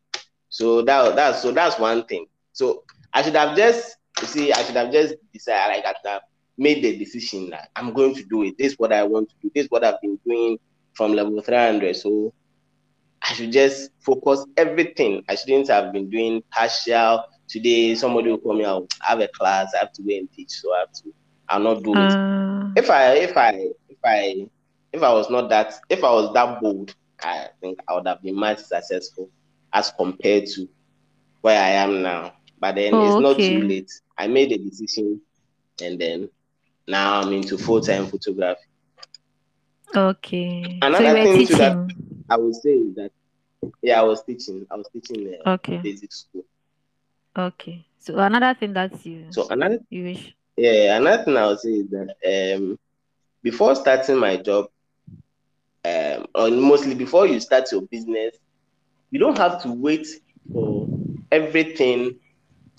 So 0.53 0.83
that 0.83 1.15
that's 1.15 1.41
so 1.41 1.51
that's 1.51 1.79
one 1.79 2.05
thing. 2.05 2.27
So 2.51 2.83
I 3.11 3.23
should 3.23 3.35
have 3.35 3.57
just 3.57 3.97
you 4.21 4.27
see, 4.27 4.53
I 4.53 4.61
should 4.61 4.75
have 4.75 4.91
just 4.91 5.15
decided 5.33 5.75
like 5.77 5.85
I 5.85 5.89
should 5.99 6.11
have 6.11 6.21
made 6.59 6.83
the 6.83 6.95
decision 6.95 7.49
that 7.49 7.69
I'm 7.75 7.91
going 7.91 8.13
to 8.13 8.23
do 8.29 8.43
it. 8.43 8.55
This 8.59 8.73
is 8.73 8.79
what 8.79 8.93
I 8.93 9.03
want 9.03 9.29
to 9.29 9.35
do. 9.41 9.51
This 9.55 9.65
is 9.65 9.71
what 9.71 9.83
I've 9.83 9.99
been 9.99 10.19
doing 10.25 10.59
from 10.93 11.13
level 11.13 11.41
300. 11.41 11.95
So 11.95 12.31
I 13.27 13.33
should 13.33 13.51
just 13.51 13.89
focus 14.05 14.45
everything. 14.55 15.23
I 15.27 15.35
shouldn't 15.35 15.69
have 15.69 15.91
been 15.91 16.07
doing 16.11 16.43
partial. 16.51 17.23
Today, 17.47 17.95
somebody 17.95 18.29
will 18.29 18.37
call 18.37 18.53
me 18.53 18.63
out. 18.65 18.93
I 19.01 19.11
have 19.11 19.21
a 19.21 19.27
class. 19.29 19.71
I 19.73 19.79
have 19.79 19.91
to 19.93 20.03
go 20.03 20.15
and 20.15 20.31
teach. 20.31 20.51
So 20.51 20.71
I 20.75 20.79
have 20.81 20.91
to. 21.03 21.13
I'll 21.49 21.59
not 21.61 21.83
do 21.83 21.99
it. 21.99 22.13
Uh, 22.13 22.69
If 22.75 22.91
I, 22.91 23.13
if 23.15 23.35
I, 23.35 23.51
if 23.89 23.97
I, 24.05 24.45
if 24.93 25.01
I 25.01 25.13
was 25.13 25.31
not 25.31 25.49
that, 25.49 25.73
if 25.89 26.03
I 26.03 26.11
was 26.11 26.31
that 26.35 26.61
bold, 26.61 26.93
I 27.23 27.47
think 27.59 27.79
I 27.89 27.95
would 27.95 28.07
have 28.07 28.21
been 28.21 28.35
much 28.35 28.59
successful 28.59 29.29
as 29.73 29.91
compared 29.91 30.45
to 30.47 30.67
where 31.41 31.61
I 31.61 31.71
am 31.71 32.01
now. 32.03 32.33
But 32.59 32.75
then 32.75 32.95
Oh, 32.95 33.01
it's 33.01 33.19
not 33.19 33.41
too 33.41 33.59
late. 33.61 33.91
I 34.17 34.27
made 34.27 34.51
a 34.51 34.57
decision, 34.57 35.21
and 35.81 35.99
then 35.99 36.29
now 36.87 37.21
I'm 37.21 37.33
into 37.33 37.57
full 37.57 37.81
time 37.81 38.07
photography. 38.07 38.61
okay. 39.95 40.85
So 40.91 41.03
Another 41.03 41.11
were 41.11 41.27
thing 41.27 41.43
to 41.45 41.55
that. 41.57 41.77
I 42.29 42.37
would 42.37 42.55
say 42.55 42.71
is 42.71 42.95
that 42.95 43.11
yeah, 43.81 43.99
I 44.01 44.03
was 44.03 44.23
teaching. 44.23 44.65
I 44.71 44.75
was 44.75 44.89
teaching 44.93 45.27
uh, 45.33 45.45
Okay. 45.45 45.83
basic 45.83 46.11
school. 46.13 46.43
Okay. 47.37 47.85
So 47.97 48.17
another 48.17 48.53
thing 48.57 48.73
that 48.73 49.05
you 49.05 49.27
So 49.29 49.47
another 49.49 49.79
you 49.89 50.03
wish. 50.03 50.35
yeah, 50.57 50.97
another 50.97 51.23
thing 51.23 51.37
I 51.37 51.47
would 51.47 51.59
say 51.59 51.69
is 51.71 51.89
that 51.89 52.15
um 52.57 52.77
before 53.43 53.75
starting 53.75 54.17
my 54.17 54.37
job, 54.37 54.67
um 55.85 56.25
or 56.35 56.49
mostly 56.51 56.95
before 56.95 57.27
you 57.27 57.39
start 57.39 57.71
your 57.71 57.81
business, 57.81 58.37
you 59.13 59.19
don't 59.19 59.37
have 59.37 59.61
to 59.61 59.71
wait 59.71 60.07
for 60.51 60.89
everything 61.31 62.19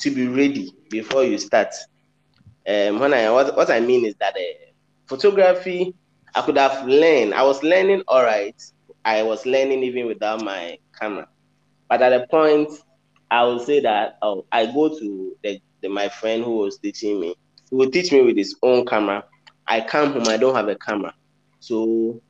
to 0.01 0.11
be 0.11 0.27
ready 0.27 0.73
before 0.91 1.23
you 1.23 1.39
start. 1.39 1.69
Um, 2.69 2.99
when 2.99 3.15
I 3.15 3.31
what, 3.31 3.57
what 3.57 3.71
I 3.71 3.79
mean 3.79 4.05
is 4.05 4.17
that 4.19 4.35
uh, 4.35 4.73
photography, 5.07 5.95
I 6.35 6.43
could 6.43 6.59
have 6.59 6.89
learned. 6.89 7.35
I 7.35 7.45
was 7.45 7.63
learning 7.63 8.03
all 8.09 8.25
right. 8.25 8.61
I 9.05 9.23
was 9.23 9.47
learning 9.47 9.85
even 9.85 10.07
without 10.09 10.43
my 10.43 10.77
camera. 11.01 11.29
But 11.89 12.03
at 12.03 12.13
a 12.13 12.27
point, 12.27 12.69
I 13.31 13.45
will 13.45 13.61
say 13.61 13.79
that 13.81 14.19
oh, 14.21 14.45
I 14.51 14.67
go 14.67 14.89
to 14.89 15.37
the, 15.45 15.61
the, 15.83 15.89
my 15.89 16.09
friend 16.09 16.43
who 16.43 16.57
was 16.57 16.79
teaching 16.79 17.21
me. 17.21 17.37
He 17.71 17.77
will 17.77 17.91
teach 17.93 18.11
me 18.11 18.23
with 18.23 18.37
his 18.37 18.57
own 18.61 18.85
camera. 18.87 19.23
I 19.69 19.83
come 19.83 20.13
home, 20.13 20.27
I 20.27 20.37
don't 20.37 20.57
have 20.57 20.67
a 20.69 20.75
camera. 20.75 21.15
So 21.61 22.21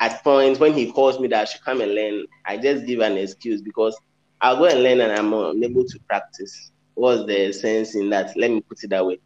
at 0.00 0.24
points 0.24 0.58
when 0.58 0.72
he 0.72 0.90
calls 0.90 1.20
me 1.20 1.28
that 1.28 1.42
I 1.42 1.44
should 1.44 1.62
come 1.62 1.80
and 1.80 1.94
learn, 1.94 2.24
I 2.46 2.56
just 2.56 2.86
give 2.86 3.00
an 3.00 3.18
excuse 3.18 3.60
because 3.60 3.96
I'll 4.40 4.56
go 4.56 4.64
and 4.64 4.82
learn 4.82 5.00
and 5.00 5.12
I'm 5.12 5.32
unable 5.32 5.84
to 5.84 5.98
practice. 6.08 6.72
What's 6.94 7.26
the 7.26 7.52
sense 7.52 7.94
in 7.94 8.10
that? 8.10 8.36
Let 8.36 8.50
me 8.50 8.62
put 8.62 8.82
it 8.82 8.90
that 8.90 9.04
way. 9.06 9.18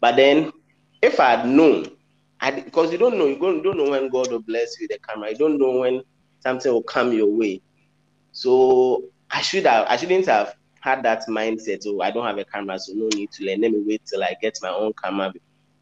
But 0.00 0.16
then, 0.16 0.52
if 1.02 1.18
I 1.18 1.36
had 1.36 1.48
known, 1.48 1.90
because 2.54 2.92
you 2.92 2.98
don't 2.98 3.18
know, 3.18 3.26
you 3.26 3.38
don't 3.38 3.76
know 3.78 3.90
when 3.90 4.10
God 4.10 4.30
will 4.30 4.40
bless 4.42 4.78
you 4.78 4.86
with 4.88 4.98
a 4.98 5.06
camera. 5.06 5.30
You 5.30 5.36
don't 5.36 5.58
know 5.58 5.78
when 5.78 6.02
something 6.40 6.70
will 6.70 6.82
come 6.82 7.12
your 7.12 7.26
way. 7.26 7.62
So 8.32 9.04
I 9.30 9.40
should 9.40 9.66
have, 9.66 9.86
I 9.88 9.96
shouldn't 9.96 10.26
have 10.26 10.54
had 10.80 11.02
that 11.04 11.26
mindset. 11.26 11.84
Oh, 11.86 12.00
I 12.02 12.10
don't 12.10 12.26
have 12.26 12.38
a 12.38 12.44
camera, 12.44 12.78
so 12.78 12.92
no 12.94 13.08
need 13.14 13.32
to 13.32 13.44
learn. 13.44 13.62
Let 13.62 13.72
me 13.72 13.82
wait 13.86 14.02
till 14.06 14.22
I 14.22 14.36
get 14.40 14.58
my 14.62 14.70
own 14.70 14.92
camera. 15.02 15.32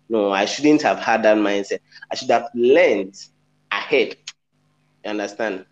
No, 0.08 0.30
I 0.30 0.44
shouldn't 0.44 0.82
have 0.82 1.00
had 1.00 1.24
that 1.24 1.36
mindset. 1.36 1.80
I 2.10 2.14
should 2.14 2.30
have 2.30 2.48
learned 2.54 3.16
ahead. 3.70 4.16
You 5.06 5.12
understand? 5.12 5.66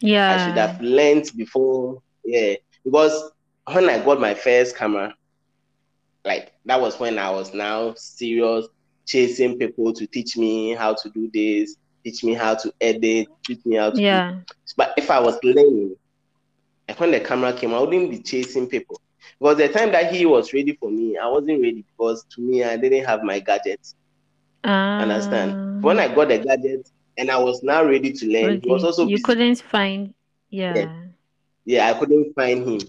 Yeah. 0.00 0.30
I 0.32 0.38
should 0.38 0.56
have 0.56 0.80
learned 0.80 1.30
before. 1.36 2.02
Yeah, 2.24 2.54
because 2.84 3.32
when 3.70 3.90
I 3.90 4.02
got 4.02 4.18
my 4.20 4.34
first 4.34 4.76
camera, 4.76 5.14
like 6.24 6.52
that 6.64 6.80
was 6.80 6.98
when 6.98 7.18
I 7.18 7.30
was 7.30 7.52
now 7.54 7.94
serious, 7.96 8.66
chasing 9.06 9.58
people 9.58 9.92
to 9.94 10.06
teach 10.06 10.36
me 10.36 10.72
how 10.74 10.94
to 10.94 11.10
do 11.10 11.30
this, 11.32 11.76
teach 12.04 12.24
me 12.24 12.34
how 12.34 12.54
to 12.54 12.72
edit, 12.80 13.28
teach 13.46 13.64
me 13.66 13.76
how 13.76 13.90
to. 13.90 14.00
Yeah. 14.00 14.32
Do. 14.32 14.54
But 14.76 14.94
if 14.96 15.10
I 15.10 15.20
was 15.20 15.38
learning, 15.42 15.96
like 16.88 17.00
when 17.00 17.10
the 17.12 17.20
camera 17.20 17.52
came, 17.52 17.74
I 17.74 17.80
wouldn't 17.80 18.10
be 18.10 18.22
chasing 18.22 18.68
people. 18.68 19.00
Because 19.38 19.58
the 19.58 19.68
time 19.68 19.92
that 19.92 20.12
he 20.14 20.24
was 20.26 20.52
ready 20.54 20.74
for 20.76 20.90
me, 20.90 21.18
I 21.18 21.28
wasn't 21.28 21.60
ready 21.62 21.84
because 21.96 22.24
to 22.36 22.40
me, 22.42 22.64
I 22.64 22.76
didn't 22.76 23.04
have 23.04 23.22
my 23.22 23.40
gadgets. 23.40 23.94
Uh, 24.64 25.02
Understand? 25.02 25.82
When 25.82 25.98
I 26.00 26.14
got 26.14 26.28
the 26.28 26.38
gadget 26.38 26.88
and 27.18 27.30
I 27.30 27.38
was 27.38 27.62
now 27.62 27.84
ready 27.84 28.12
to 28.12 28.26
learn, 28.26 28.60
he 28.62 28.70
was 28.70 28.84
also 28.84 29.06
you 29.06 29.16
busy. 29.16 29.22
couldn't 29.24 29.60
find. 29.60 30.14
Yeah. 30.50 30.74
Yeah. 30.74 30.92
yeah, 31.64 31.88
I 31.90 31.98
couldn't 31.98 32.34
find 32.34 32.66
him, 32.68 32.80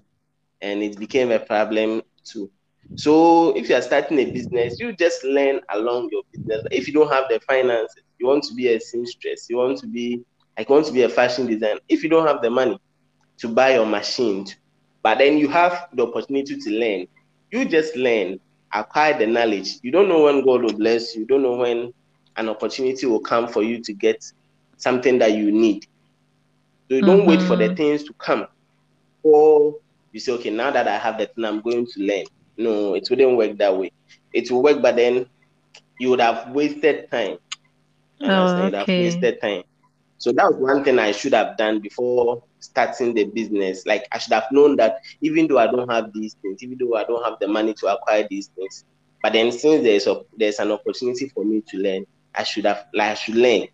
and 0.62 0.84
it 0.84 1.00
became 1.00 1.32
a 1.32 1.40
problem 1.40 2.04
too. 2.24 2.52
So 2.96 3.56
if 3.56 3.70
you 3.70 3.76
are 3.76 3.82
starting 3.82 4.20
a 4.20 4.26
business, 4.32 4.80
you 4.80 4.94
just 4.96 5.24
learn 5.24 5.62
along 5.70 6.10
your 6.12 6.24
business. 6.34 6.64
If 6.72 6.88
you 6.88 6.94
don't 6.94 7.12
have 7.12 7.26
the 7.30 7.40
finances, 7.42 8.04
you 8.20 8.28
want 8.28 8.44
to 8.46 8.54
be 8.56 8.68
a 8.74 8.80
seamstress, 8.80 9.48
you 9.50 9.58
want 9.58 9.78
to 9.80 9.88
be 9.88 10.22
like 10.58 10.70
you 10.70 10.76
want 10.76 10.88
to 10.88 10.94
be 10.94 11.04
a 11.04 11.10
fashion 11.10 11.48
designer. 11.48 11.80
If 11.88 12.04
you 12.04 12.10
don't 12.10 12.28
have 12.28 12.42
the 12.42 12.50
money 12.50 12.80
to 13.40 13.48
buy 13.48 13.76
your 13.76 13.86
machine, 13.86 14.46
but 15.04 15.20
then 15.20 15.38
you 15.38 15.48
have 15.50 15.88
the 15.94 16.06
opportunity 16.08 16.58
to 16.58 16.70
learn, 16.72 17.08
you 17.52 17.66
just 17.66 17.96
learn, 17.96 18.40
acquire 18.74 19.18
the 19.18 19.28
knowledge. 19.28 19.80
You 19.82 19.92
don't 19.92 20.10
know 20.10 20.24
when 20.24 20.46
God 20.46 20.64
will 20.64 20.74
bless 20.78 21.16
you. 21.16 21.22
You 21.22 21.28
don't 21.28 21.44
know 21.44 21.56
when 21.58 21.94
an 22.40 22.50
opportunity 22.50 23.06
will 23.06 23.20
come 23.20 23.48
for 23.48 23.62
you 23.64 23.82
to 23.84 23.94
get 23.94 24.24
something 24.78 25.20
that 25.20 25.34
you 25.34 25.52
need. 25.52 25.84
So 26.90 26.96
you 26.98 27.04
don't 27.04 27.26
wait 27.28 27.44
for 27.44 27.58
the 27.58 27.70
Mhm. 27.70 27.78
things 27.78 28.04
to 28.06 28.14
come. 28.14 28.48
Or 29.24 29.76
you 30.12 30.20
say, 30.20 30.32
okay, 30.34 30.50
now 30.50 30.72
that 30.72 30.88
I 30.88 30.98
have 30.98 31.18
the 31.20 31.28
thing, 31.28 31.46
I'm 31.46 31.62
going 31.62 31.86
to 31.86 32.00
learn. 32.02 32.26
No, 32.58 32.96
it 32.96 33.08
wouldn't 33.10 33.38
work 33.38 33.58
that 33.58 33.78
way. 33.78 33.92
It 34.34 34.50
will 34.52 34.64
work, 34.64 34.82
but 34.82 34.96
then 34.96 35.28
you 36.00 36.10
would 36.10 36.22
have 36.22 36.52
wasted 36.54 37.10
time. 37.12 37.38
Oh? 38.22 38.64
You'd 38.64 38.74
have 38.74 38.90
okay. 38.90 39.04
wasted 39.04 39.40
time. 39.42 39.64
So 40.18 40.32
that 40.34 40.46
was 40.46 40.56
one 40.60 40.84
thing 40.84 41.00
I 41.00 41.12
should 41.12 41.34
have 41.34 41.58
done 41.58 41.80
before 41.82 42.44
starting 42.60 43.14
the 43.14 43.26
business. 43.26 43.86
Like 43.86 44.06
I 44.12 44.18
should 44.18 44.34
have 44.34 44.48
known 44.52 44.76
that 44.78 44.98
even 45.22 45.48
though 45.48 45.58
I 45.60 45.68
don't 45.68 45.90
have 45.90 46.12
these 46.14 46.36
things, 46.42 46.62
even 46.64 46.78
though 46.80 46.96
I 46.96 47.04
don't 47.06 47.24
have 47.24 47.38
the 47.40 47.48
money 47.48 47.74
to 47.80 47.88
acquire 47.88 48.28
these 48.30 48.50
things, 48.56 48.84
but 49.22 49.34
then 49.34 49.52
since 49.52 49.84
there's 49.84 50.08
a, 50.08 50.22
there's 50.38 50.60
an 50.60 50.72
opportunity 50.72 51.30
for 51.34 51.46
me 51.46 51.64
to 51.70 51.78
learn, 51.78 52.06
I 52.40 52.44
should 52.44 52.66
have 52.66 52.86
like 52.94 53.12
I 53.12 53.14
should 53.16 53.36
learn. 53.36 53.68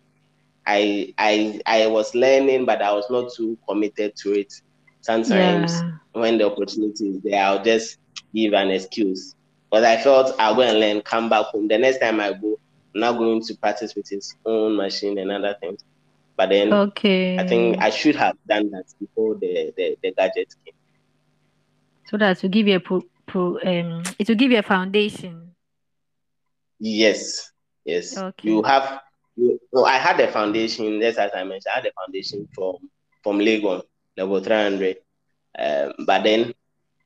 I 0.66 1.12
I 1.18 1.60
I 1.66 1.86
was 1.86 2.14
learning, 2.14 2.66
but 2.66 2.82
I 2.82 2.92
was 2.92 3.08
not 3.10 3.32
too 3.32 3.56
committed 3.68 4.16
to 4.22 4.32
it. 4.32 4.52
Sometimes 5.00 5.84
Yeah. 5.84 5.92
when 6.12 6.38
the 6.38 6.46
opportunity 6.50 7.10
is 7.10 7.22
there, 7.22 7.42
I'll 7.44 7.62
just 7.62 7.98
give 8.34 8.52
an 8.54 8.70
excuse. 8.70 9.34
But 9.70 9.84
I 9.84 9.96
felt 10.02 10.34
I'll 10.38 10.54
go 10.56 10.62
and 10.62 10.80
learn, 10.80 11.02
come 11.02 11.28
back 11.28 11.46
home. 11.46 11.68
The 11.68 11.78
next 11.78 11.98
time 11.98 12.20
I 12.20 12.32
go, 12.32 12.58
I'm 12.94 13.00
not 13.00 13.18
going 13.18 13.42
to 13.42 13.54
practice 13.56 13.94
with 13.94 14.08
his 14.08 14.34
own 14.44 14.76
machine 14.76 15.18
and 15.18 15.30
other 15.30 15.56
things. 15.60 15.80
But 16.36 16.50
then 16.50 16.72
Okay. 16.72 17.38
I 17.38 17.44
think 17.44 17.76
I 17.80 17.90
should 17.90 18.16
have 18.16 18.36
done 18.48 18.70
that 18.70 18.84
before 19.00 19.36
the, 19.36 19.72
the, 19.76 19.96
the 20.02 20.12
gadget 20.12 20.54
came. 20.64 20.74
so 22.06 22.16
that 22.18 22.38
to 22.38 22.48
give 22.48 22.66
you 22.68 22.76
a 22.76 22.80
pro, 22.80 23.02
pro 23.26 23.58
um 23.64 24.02
it 24.18 24.28
will 24.28 24.36
give 24.36 24.50
you 24.50 24.58
a 24.58 24.62
foundation. 24.62 25.54
Yes, 26.78 27.50
yes. 27.86 28.16
Okay. 28.16 28.42
You 28.42 28.62
have. 28.64 29.00
You, 29.36 29.60
no, 29.72 29.84
I 29.84 29.96
had 29.98 30.20
a 30.20 30.28
foundation. 30.32 31.00
Yes, 31.00 31.18
as 31.18 31.32
I 31.34 31.44
mentioned, 31.44 31.72
I 31.72 31.76
had 31.78 31.86
a 31.86 31.92
foundation 31.92 32.48
from 32.54 32.76
from 33.22 33.38
Legon 33.40 33.82
level 34.18 34.40
three 34.40 34.56
hundred. 34.56 34.96
Um, 35.58 35.94
but 36.06 36.24
then, 36.24 36.54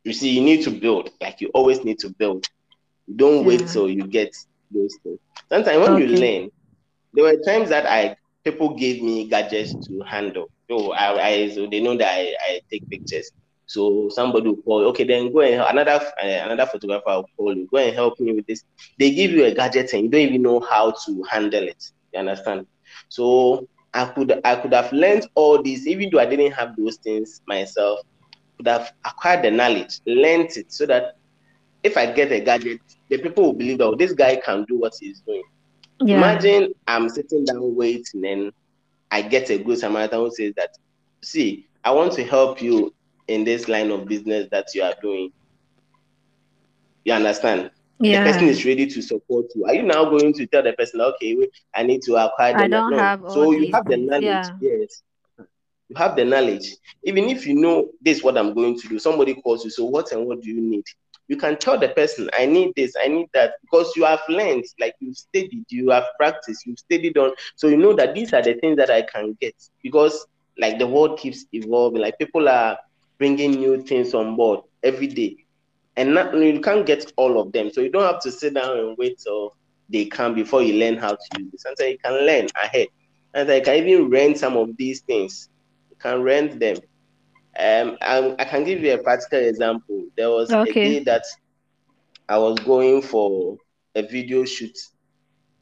you 0.04 0.12
see, 0.12 0.30
you 0.30 0.42
need 0.42 0.64
to 0.64 0.70
build. 0.70 1.10
Like 1.20 1.40
you 1.40 1.50
always 1.54 1.84
need 1.84 1.98
to 2.00 2.10
build. 2.18 2.46
Don't 3.14 3.44
wait 3.44 3.68
till 3.68 3.88
you 3.88 4.04
get 4.06 4.34
those 4.70 4.98
things. 5.02 5.18
Sometimes 5.50 5.78
when 5.80 5.96
you 5.96 6.06
learn, 6.06 6.50
there 7.14 7.24
were 7.24 7.36
times 7.44 7.70
that 7.70 7.86
I 7.86 8.16
people 8.44 8.76
gave 8.76 9.02
me 9.02 9.28
gadgets 9.28 9.74
to 9.88 10.00
handle. 10.06 10.48
So 10.70 10.92
I, 10.92 11.26
I 11.26 11.48
so 11.50 11.66
they 11.70 11.80
know 11.80 11.96
that 11.96 12.08
I, 12.08 12.34
I 12.48 12.60
take 12.70 12.88
pictures. 12.90 13.30
So 13.70 14.08
somebody 14.08 14.48
will 14.48 14.62
call, 14.62 14.84
okay, 14.88 15.04
then 15.04 15.32
go 15.32 15.42
and 15.42 15.54
help. 15.54 15.70
another 15.70 15.92
uh, 16.20 16.26
another 16.26 16.66
photographer 16.66 17.04
will 17.06 17.30
call 17.36 17.56
you, 17.56 17.68
go 17.70 17.78
and 17.78 17.94
help 17.94 18.18
me 18.18 18.32
with 18.32 18.44
this. 18.48 18.64
They 18.98 19.12
give 19.12 19.30
you 19.30 19.44
a 19.44 19.54
gadget 19.54 19.92
and 19.92 20.02
you 20.02 20.08
don't 20.10 20.22
even 20.22 20.42
know 20.42 20.58
how 20.58 20.90
to 21.06 21.22
handle 21.30 21.62
it. 21.62 21.80
You 22.12 22.18
understand? 22.18 22.66
So 23.10 23.68
I 23.94 24.06
could 24.06 24.40
I 24.44 24.56
could 24.56 24.74
have 24.74 24.92
learned 24.92 25.28
all 25.36 25.62
this, 25.62 25.86
even 25.86 26.10
though 26.10 26.18
I 26.18 26.26
didn't 26.26 26.50
have 26.50 26.74
those 26.76 26.96
things 26.96 27.42
myself, 27.46 28.00
could 28.56 28.66
have 28.66 28.90
acquired 29.04 29.44
the 29.44 29.52
knowledge, 29.52 30.00
learned 30.04 30.50
it 30.56 30.72
so 30.72 30.86
that 30.86 31.12
if 31.84 31.96
I 31.96 32.10
get 32.10 32.32
a 32.32 32.40
gadget, 32.40 32.80
the 33.08 33.18
people 33.18 33.44
will 33.44 33.52
believe 33.52 33.78
that 33.78 33.84
oh, 33.84 33.94
this 33.94 34.14
guy 34.14 34.34
can 34.34 34.64
do 34.68 34.80
what 34.80 34.94
he's 34.98 35.20
doing. 35.20 35.44
Yeah. 36.00 36.16
Imagine 36.16 36.74
I'm 36.88 37.08
sitting 37.08 37.44
down 37.44 37.76
waiting 37.76 38.26
and 38.26 38.52
I 39.12 39.22
get 39.22 39.48
a 39.50 39.58
good 39.58 39.78
Samaritan 39.78 40.18
who 40.18 40.32
says 40.32 40.54
that, 40.56 40.70
see, 41.22 41.68
I 41.84 41.92
want 41.92 42.14
to 42.14 42.24
help 42.24 42.60
you 42.60 42.92
in 43.30 43.44
this 43.44 43.68
line 43.68 43.90
of 43.90 44.06
business 44.06 44.48
that 44.50 44.66
you 44.74 44.82
are 44.82 44.94
doing. 45.02 45.30
You 47.04 47.14
understand? 47.14 47.70
yeah. 47.98 48.10
The 48.10 48.18
person 48.18 48.48
is 48.48 48.64
ready 48.64 48.86
to 48.86 49.02
support 49.02 49.46
you. 49.54 49.64
Are 49.66 49.74
you 49.74 49.82
now 49.82 50.04
going 50.04 50.32
to 50.34 50.46
tell 50.46 50.62
the 50.62 50.72
person, 50.72 51.00
okay, 51.00 51.34
wait, 51.36 51.50
I 51.74 51.82
need 51.82 52.02
to 52.02 52.16
acquire 52.16 52.54
the 52.56 52.64
I 52.64 52.68
don't 52.68 52.92
no. 52.92 52.98
have 52.98 53.22
So 53.26 53.52
you 53.52 53.68
these 53.68 53.72
have 53.72 53.86
the 53.88 53.96
knowledge. 53.96 54.50
yeah. 54.50 54.58
Yes. 54.60 55.02
You 55.88 55.96
have 55.96 56.16
the 56.16 56.24
knowledge. 56.24 56.76
Even 57.04 57.28
if 57.28 57.46
you 57.46 57.54
know 57.54 57.90
this 58.00 58.22
what 58.22 58.36
I'm 58.38 58.54
going 58.54 58.78
to 58.78 58.88
do, 58.88 58.98
somebody 58.98 59.34
calls 59.34 59.64
you, 59.64 59.70
so 59.70 59.84
what 59.84 60.12
and 60.12 60.26
what 60.26 60.40
do 60.42 60.50
you 60.50 60.60
need? 60.60 60.84
You 61.28 61.36
can 61.36 61.56
tell 61.58 61.78
the 61.78 61.88
person, 61.88 62.28
I 62.36 62.46
need 62.46 62.72
this, 62.76 62.94
I 63.02 63.08
need 63.08 63.28
that, 63.34 63.54
because 63.62 63.92
you 63.96 64.04
have 64.04 64.20
learned, 64.28 64.64
like 64.80 64.94
you've 65.00 65.16
studied, 65.16 65.64
you 65.70 65.90
have 65.90 66.04
practiced, 66.18 66.66
you've 66.66 66.78
studied 66.78 67.16
on, 67.18 67.32
so 67.56 67.68
you 67.68 67.76
know 67.76 67.92
that 67.94 68.14
these 68.14 68.32
are 68.32 68.42
the 68.42 68.54
things 68.54 68.76
that 68.78 68.90
I 68.90 69.02
can 69.02 69.36
get. 69.40 69.54
Because 69.82 70.26
like 70.58 70.78
the 70.78 70.86
world 70.86 71.18
keeps 71.18 71.46
evolving, 71.52 72.00
like 72.02 72.18
people 72.18 72.48
are 72.48 72.78
bringing 73.20 73.52
new 73.52 73.82
things 73.84 74.14
on 74.14 74.36
board 74.36 74.60
every 74.84 75.08
day, 75.08 75.36
and 75.96 76.14
not, 76.14 76.34
you 76.34 76.60
can't 76.60 76.86
get 76.86 77.12
all 77.16 77.40
of 77.40 77.52
them. 77.52 77.70
So 77.70 77.82
you 77.82 77.90
don't 77.90 78.02
have 78.12 78.22
to 78.22 78.32
sit 78.32 78.54
down 78.54 78.78
and 78.78 78.96
wait 78.98 79.18
till 79.24 79.52
they 79.90 80.06
come 80.06 80.34
before 80.34 80.62
you 80.62 80.74
learn 80.80 80.98
how 80.98 81.12
to 81.12 81.28
use 81.32 81.54
it. 81.54 81.60
Sometimes 81.60 81.92
you 81.92 81.98
can 82.04 82.26
learn 82.26 82.50
ahead, 82.62 82.88
and 83.34 83.48
you 83.48 83.62
can 83.62 83.76
even 83.88 84.10
rent 84.10 84.38
some 84.38 84.56
of 84.56 84.70
these 84.78 85.02
things. 85.02 85.48
You 85.90 85.96
can 86.00 86.22
rent 86.22 86.60
them. 86.60 86.76
Um, 87.58 87.98
I, 88.02 88.34
I 88.38 88.44
can 88.44 88.64
give 88.64 88.82
you 88.82 88.94
a 88.94 88.98
practical 88.98 89.40
example. 89.40 90.04
There 90.16 90.30
was 90.30 90.56
Okay. 90.56 90.70
a 90.70 90.74
day 90.74 91.00
that 91.04 91.24
I 92.28 92.38
was 92.38 92.60
going 92.60 93.02
for 93.02 93.58
a 93.94 94.02
video 94.02 94.44
shoot, 94.44 94.76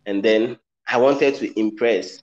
and 0.06 0.22
then 0.24 0.58
I 0.88 0.98
wanted 0.98 1.34
to 1.36 1.58
impress, 1.60 2.22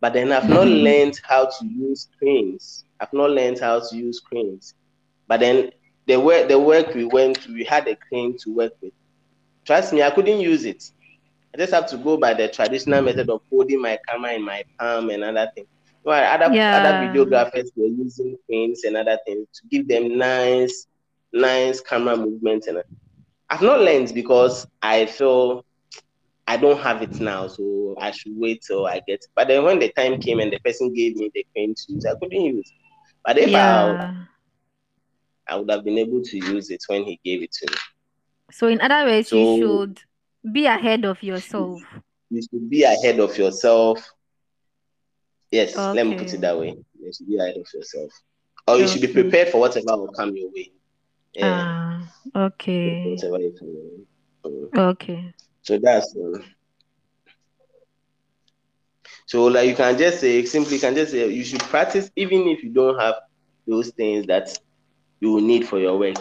but 0.00 0.12
then 0.14 0.32
I've 0.32 0.48
not 0.50 0.68
Mhm. 0.68 0.68
learned 0.68 1.20
how 1.24 1.46
to 1.46 1.66
use 1.66 2.08
screens. 2.14 2.84
I've 3.00 3.12
not 3.12 3.30
learned 3.30 3.58
how 3.60 3.80
to 3.80 3.96
use 3.96 4.18
screens. 4.18 4.74
But 5.28 5.40
then 5.40 5.70
the 6.06 6.18
work 6.20 6.48
the 6.48 6.58
work 6.58 6.94
we 6.94 7.04
went 7.04 7.42
to, 7.42 7.52
we 7.52 7.64
had 7.64 7.88
a 7.88 7.96
crane 8.08 8.36
to 8.44 8.54
work 8.54 8.72
with. 8.82 8.92
Trust 9.66 9.92
me, 9.92 10.02
I 10.02 10.10
couldn't 10.10 10.40
use 10.40 10.64
it. 10.64 10.82
I 11.54 11.58
just 11.58 11.72
have 11.72 11.86
to 11.88 11.98
go 11.98 12.16
by 12.16 12.34
the 12.34 12.48
traditional 12.48 13.02
method 13.02 13.28
of 13.30 13.40
holding 13.50 13.80
my 13.82 13.98
camera 14.08 14.34
in 14.34 14.44
my 14.44 14.62
palm 14.78 15.10
and 15.10 15.24
other 15.24 15.48
things. 15.54 15.68
Well, 16.04 16.22
other 16.34 16.56
Yeah. 16.56 16.70
other 16.72 16.94
videographers 16.94 17.70
were 17.76 17.86
using 17.86 18.36
things 18.48 18.82
and 18.84 18.96
other 18.96 19.18
things 19.26 19.46
to 19.54 19.68
give 19.70 19.88
them 19.88 20.16
nice, 20.18 20.86
nice 21.32 21.80
camera 21.80 22.16
movements 22.16 22.66
and 22.68 22.78
I've 23.50 23.62
not 23.62 23.80
learned 23.80 24.12
because 24.14 24.66
I 24.82 25.06
feel 25.06 25.64
I 26.46 26.56
don't 26.56 26.80
have 26.80 27.02
it 27.02 27.20
now, 27.20 27.46
so 27.46 27.94
I 28.00 28.10
should 28.12 28.32
wait 28.36 28.62
till 28.66 28.86
I 28.86 29.00
get. 29.06 29.20
But 29.36 29.48
then 29.48 29.64
when 29.64 29.78
the 29.78 29.90
time 29.96 30.18
came 30.20 30.40
and 30.40 30.52
the 30.52 30.58
person 30.64 30.92
gave 30.94 31.16
me 31.16 31.30
the 31.34 31.44
crane 31.54 31.74
to 31.74 31.92
use, 31.92 32.04
I 32.06 32.14
couldn't 32.20 32.44
use. 32.44 32.72
But 33.24 33.38
if 33.38 33.48
I, 33.48 33.50
Yeah. 33.50 34.14
I 35.48 35.56
would 35.56 35.70
have 35.70 35.84
been 35.84 35.98
able 35.98 36.22
to 36.22 36.36
use 36.36 36.70
it 36.70 36.82
when 36.86 37.04
he 37.04 37.18
gave 37.24 37.42
it 37.42 37.52
to 37.52 37.70
me. 37.70 37.76
So 38.52 38.68
in 38.68 38.80
other 38.80 39.04
words, 39.10 39.28
So- 39.28 39.36
you 39.36 39.56
should 39.62 40.52
be 40.52 40.66
ahead 40.66 41.04
of 41.04 41.22
yourself. 41.22 41.82
You 42.30 42.42
should 42.42 42.70
be 42.70 42.84
ahead 42.84 43.18
of 43.20 43.36
yourself. 43.36 43.98
Yes, 45.50 45.76
let 45.76 46.06
me 46.06 46.16
put 46.16 46.32
it 46.32 46.40
that 46.42 46.58
way. 46.58 46.76
You 47.00 47.12
should 47.12 47.26
be 47.26 47.36
ahead 47.38 47.56
of 47.56 47.66
yourself, 47.74 48.12
or 48.68 48.78
you 48.78 48.86
should 48.86 49.00
be 49.00 49.08
prepared 49.12 49.48
for 49.48 49.58
whatever 49.60 49.96
will 49.96 50.12
come 50.12 50.36
your 50.36 50.50
way. 50.50 50.70
Yeah, 51.34 51.62
Ah, 51.64 52.02
okay. 52.46 53.10
whatever 53.16 53.38
will 53.38 53.52
come 53.58 53.68
your 53.68 53.84
way. 54.64 54.80
Okay. 54.92 55.34
So 55.62 55.78
that's 55.78 56.14
uh, 56.16 56.38
so 59.30 59.44
like 59.46 59.68
you 59.68 59.74
can 59.76 59.96
just 59.98 60.20
say 60.20 60.44
simply 60.44 60.74
you 60.76 60.80
can 60.80 60.94
just 60.94 61.12
say 61.12 61.28
you 61.28 61.44
should 61.44 61.60
practice 61.74 62.10
even 62.16 62.40
if 62.48 62.62
you 62.64 62.70
don't 62.70 62.98
have 62.98 63.14
those 63.66 63.90
things 63.90 64.26
that 64.26 64.48
you 65.20 65.32
will 65.32 65.40
need 65.42 65.66
for 65.66 65.78
your 65.78 65.98
work. 65.98 66.16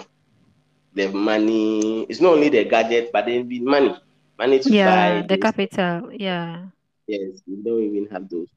The 0.93 1.07
money 1.09 2.03
it's 2.09 2.21
not 2.21 2.33
only 2.33 2.49
the 2.49 2.63
gadget 2.65 3.11
but 3.13 3.25
then 3.25 3.47
the 3.47 3.59
money. 3.61 3.95
Money 4.37 4.59
to 4.59 4.73
Yeah, 4.73 4.89
buy 4.89 5.23
the 5.27 5.37
capital. 5.37 6.11
Yeah. 6.13 6.69
Yes, 7.07 7.41
we 7.47 7.55
don't 7.63 7.83
even 7.83 8.07
have 8.11 8.29
those. 8.29 8.47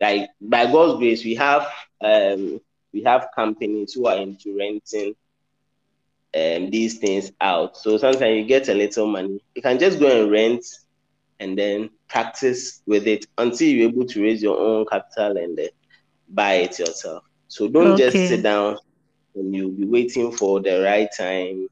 Like 0.00 0.30
by 0.40 0.70
God's 0.70 0.98
grace, 0.98 1.24
we 1.24 1.34
have 1.36 1.66
um 2.00 2.60
we 2.92 3.02
have 3.04 3.28
companies 3.34 3.92
who 3.94 4.06
are 4.06 4.16
into 4.18 4.56
renting 4.58 5.14
um 6.34 6.70
these 6.70 6.98
things 6.98 7.32
out. 7.40 7.76
So 7.76 7.96
sometimes 7.96 8.36
you 8.36 8.44
get 8.44 8.68
a 8.68 8.74
little 8.74 9.06
money. 9.06 9.40
You 9.54 9.62
can 9.62 9.78
just 9.78 9.98
go 10.00 10.06
and 10.22 10.30
rent 10.30 10.64
and 11.40 11.58
then 11.58 11.90
practice 12.10 12.82
with 12.86 13.06
it 13.06 13.26
until 13.38 13.68
you're 13.68 13.90
able 13.90 14.06
to 14.06 14.22
raise 14.22 14.42
your 14.42 14.58
own 14.60 14.86
capital 14.90 15.38
and 15.38 15.56
then 15.58 15.68
buy 16.28 16.54
it 16.54 16.78
yourself. 16.78 17.22
So 17.48 17.68
don't 17.68 17.96
just 17.96 18.26
sit 18.26 18.42
down 18.42 18.78
and 19.34 19.54
you'll 19.54 19.72
be 19.72 19.86
waiting 19.86 20.32
for 20.32 20.60
the 20.60 20.82
right 20.82 21.08
time 21.16 21.68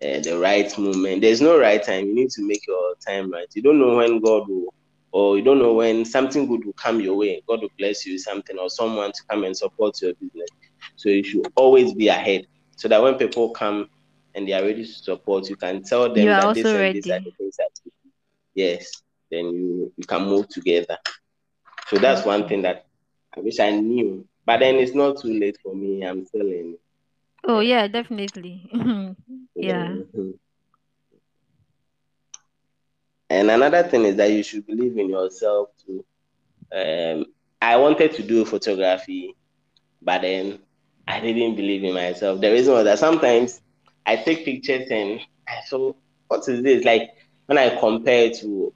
and 0.00 0.24
the 0.24 0.38
right 0.38 0.76
moment. 0.78 1.22
There's 1.22 1.40
no 1.42 1.58
right 1.58 1.82
time. 1.82 2.06
You 2.06 2.14
need 2.14 2.30
to 2.30 2.46
make 2.46 2.66
your 2.66 2.94
time 3.06 3.30
right. 3.32 3.46
You 3.54 3.62
don't 3.62 3.80
know 3.80 3.96
when 3.96 4.20
God 4.20 4.48
will 4.48 4.72
or 5.12 5.36
you 5.38 5.44
don't 5.44 5.58
know 5.58 5.74
when 5.74 6.04
something 6.04 6.46
good 6.46 6.64
will 6.64 6.74
come 6.74 7.00
your 7.00 7.16
way. 7.16 7.42
God 7.48 7.62
will 7.62 7.70
bless 7.78 8.06
you 8.06 8.14
with 8.14 8.22
something 8.22 8.58
or 8.58 8.68
someone 8.70 9.12
to 9.12 9.22
come 9.30 9.44
and 9.44 9.56
support 9.56 10.00
your 10.02 10.12
business. 10.20 10.48
So 10.96 11.08
you 11.08 11.22
should 11.24 11.46
always 11.56 11.94
be 11.94 12.08
ahead 12.08 12.46
so 12.76 12.88
that 12.88 13.02
when 13.02 13.14
people 13.14 13.50
come 13.50 13.88
and 14.34 14.48
they 14.48 14.52
are 14.52 14.62
ready 14.62 14.84
to 14.84 14.92
support, 14.92 15.48
you 15.48 15.56
can 15.56 15.82
tell 15.82 16.12
them 16.12 16.26
You 16.26 16.32
are 16.32 16.46
that 16.46 16.52
this 16.54 16.74
and 16.74 16.92
this 16.92 17.10
are 17.10 17.20
the 17.24 17.32
things 17.38 17.56
that 17.58 17.70
you 17.84 17.92
do. 18.04 18.10
Yes, 18.54 19.03
then 19.34 19.46
you, 19.54 19.92
you 19.98 20.06
can 20.06 20.24
move 20.26 20.48
together. 20.48 20.98
So 21.88 21.98
that's 21.98 22.24
one 22.26 22.48
thing 22.48 22.62
that 22.62 22.86
I 23.36 23.40
wish 23.40 23.60
I 23.60 23.70
knew. 23.70 24.26
But 24.46 24.60
then 24.60 24.76
it's 24.76 24.94
not 24.94 25.20
too 25.20 25.32
late 25.38 25.58
for 25.62 25.74
me. 25.74 26.02
I'm 26.04 26.24
still 26.26 26.42
in. 26.48 26.76
Oh 27.44 27.60
yeah, 27.60 27.88
definitely. 27.88 28.68
yeah. 29.56 29.98
Mhm. 30.14 30.38
And 33.30 33.50
another 33.50 33.82
thing 33.84 34.04
is 34.04 34.16
that 34.16 34.30
you 34.30 34.42
should 34.42 34.66
believe 34.66 34.96
in 34.98 35.10
yourself 35.10 35.68
too. 35.84 36.04
Um, 36.74 37.26
I 37.60 37.76
wanted 37.76 38.12
to 38.14 38.22
do 38.22 38.44
photography, 38.44 39.34
but 40.02 40.22
then 40.22 40.58
I 41.08 41.20
didn't 41.20 41.56
believe 41.56 41.84
in 41.84 41.94
myself. 41.94 42.40
The 42.40 42.50
reason 42.52 42.74
was 42.74 42.84
that 42.84 42.98
sometimes 42.98 43.60
I 44.06 44.16
take 44.16 44.44
pictures 44.44 44.88
and 44.90 45.20
I 45.48 45.60
saw 45.66 45.92
what 46.28 46.48
is 46.48 46.62
this? 46.62 46.84
Like 46.84 47.10
when 47.46 47.58
I 47.58 47.76
compare 47.78 48.30
to 48.30 48.72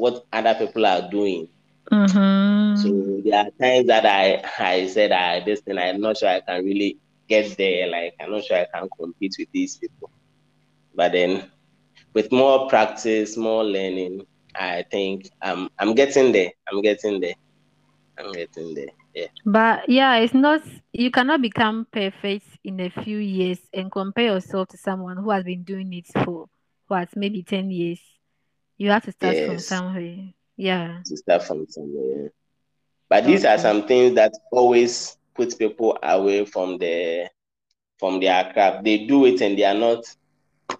what 0.00 0.24
other 0.32 0.54
people 0.54 0.86
are 0.86 1.08
doing. 1.10 1.48
Mm-hmm. 1.92 2.76
So 2.76 3.20
there 3.24 3.40
are 3.40 3.50
times 3.60 3.86
that 3.88 4.06
I 4.06 4.42
I 4.58 4.86
said 4.86 5.12
I 5.12 5.40
this 5.44 5.60
thing 5.60 5.78
I'm 5.78 6.00
not 6.00 6.16
sure 6.16 6.28
I 6.28 6.40
can 6.40 6.64
really 6.64 6.98
get 7.28 7.56
there. 7.56 7.88
Like 7.88 8.14
I'm 8.20 8.30
not 8.30 8.44
sure 8.44 8.56
I 8.56 8.66
can 8.72 8.88
compete 8.98 9.36
with 9.38 9.48
these 9.52 9.76
people. 9.76 10.10
But 10.94 11.12
then 11.12 11.50
with 12.14 12.32
more 12.32 12.68
practice, 12.68 13.36
more 13.36 13.64
learning, 13.64 14.26
I 14.54 14.84
think 14.90 15.28
I'm 15.42 15.68
I'm 15.78 15.94
getting 15.94 16.32
there. 16.32 16.52
I'm 16.70 16.80
getting 16.80 17.20
there. 17.20 17.34
I'm 18.18 18.32
getting 18.32 18.74
there. 18.74 18.92
Yeah. 19.14 19.26
But 19.44 19.88
yeah, 19.88 20.16
it's 20.16 20.34
not 20.34 20.62
you 20.92 21.10
cannot 21.10 21.42
become 21.42 21.86
perfect 21.90 22.46
in 22.64 22.80
a 22.80 22.90
few 22.90 23.18
years 23.18 23.58
and 23.72 23.90
compare 23.90 24.34
yourself 24.34 24.68
to 24.68 24.76
someone 24.78 25.16
who 25.16 25.30
has 25.30 25.44
been 25.44 25.64
doing 25.64 25.92
it 25.92 26.06
for 26.24 26.46
what 26.86 27.08
maybe 27.16 27.42
10 27.42 27.70
years. 27.70 28.00
You 28.80 28.88
have 28.92 29.04
to 29.04 29.12
start 29.12 29.36
from 29.36 29.58
somewhere. 29.58 30.32
Yeah. 30.56 31.02
To 31.04 31.16
start 31.18 31.42
from 31.42 31.66
somewhere. 31.68 32.22
yeah. 32.22 32.28
But 33.10 33.26
these 33.26 33.44
are 33.44 33.58
some 33.58 33.86
things 33.86 34.14
that 34.14 34.32
always 34.50 35.18
put 35.34 35.58
people 35.58 35.98
away 36.02 36.46
from 36.46 36.78
the 36.78 37.28
from 37.98 38.20
their 38.20 38.50
craft. 38.54 38.84
They 38.84 39.04
do 39.04 39.26
it 39.26 39.42
and 39.42 39.58
they 39.58 39.64
are 39.64 39.74
not 39.74 40.02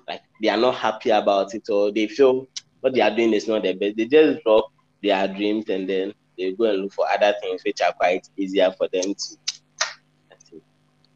like 0.09 0.23
they 0.41 0.49
are 0.49 0.57
not 0.57 0.77
happy 0.77 1.11
about 1.11 1.55
it 1.55 1.69
or 1.69 1.93
they 1.93 2.07
feel 2.07 2.49
what 2.81 2.95
they 2.95 3.03
are 3.03 3.15
doing 3.15 3.35
is 3.35 3.47
not 3.47 3.65
the 3.65 3.75
best. 3.75 3.99
They 3.99 4.07
just 4.07 4.43
drop 4.45 4.73
their 5.03 5.29
dreams 5.29 5.69
and 5.69 5.87
then 5.87 6.15
they 6.39 6.53
go 6.53 6.65
and 6.71 6.85
look 6.85 6.95
for 6.95 7.07
other 7.07 7.35
things 7.43 7.61
which 7.67 7.83
are 7.83 7.93
quite 7.93 8.27
easier 8.35 8.73
for 8.79 8.89
them 8.89 9.13
to. 9.13 9.37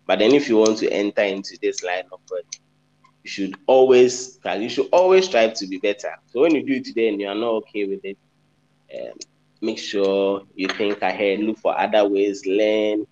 But 0.07 0.19
then 0.19 0.35
if 0.35 0.51
you 0.51 0.59
want 0.59 0.77
to 0.81 0.91
enter 0.93 1.23
into 1.23 1.57
this 1.63 1.83
line 1.83 2.05
of 2.13 2.21
work, 2.31 2.45
you 3.25 3.31
should 3.31 3.55
always 3.67 4.39
you 4.59 4.69
should 4.69 4.89
always 4.93 5.25
strive 5.25 5.55
to 5.55 5.67
be 5.67 5.79
better. 5.79 6.15
So 6.27 6.43
when 6.43 6.55
you 6.55 6.63
do 6.63 6.75
it 6.75 6.85
today 6.85 7.09
and 7.09 7.21
you 7.21 7.27
are 7.27 7.35
not 7.35 7.55
okay 7.65 7.87
with 7.87 8.05
it, 8.05 8.19
um, 8.95 9.17
make 9.63 9.79
sure 9.79 10.43
you 10.55 10.69
think 10.69 11.01
ahead, 11.01 11.41
look 11.41 11.59
for 11.59 11.77
other 11.79 12.07
ways, 12.07 12.45
learn, 12.47 13.07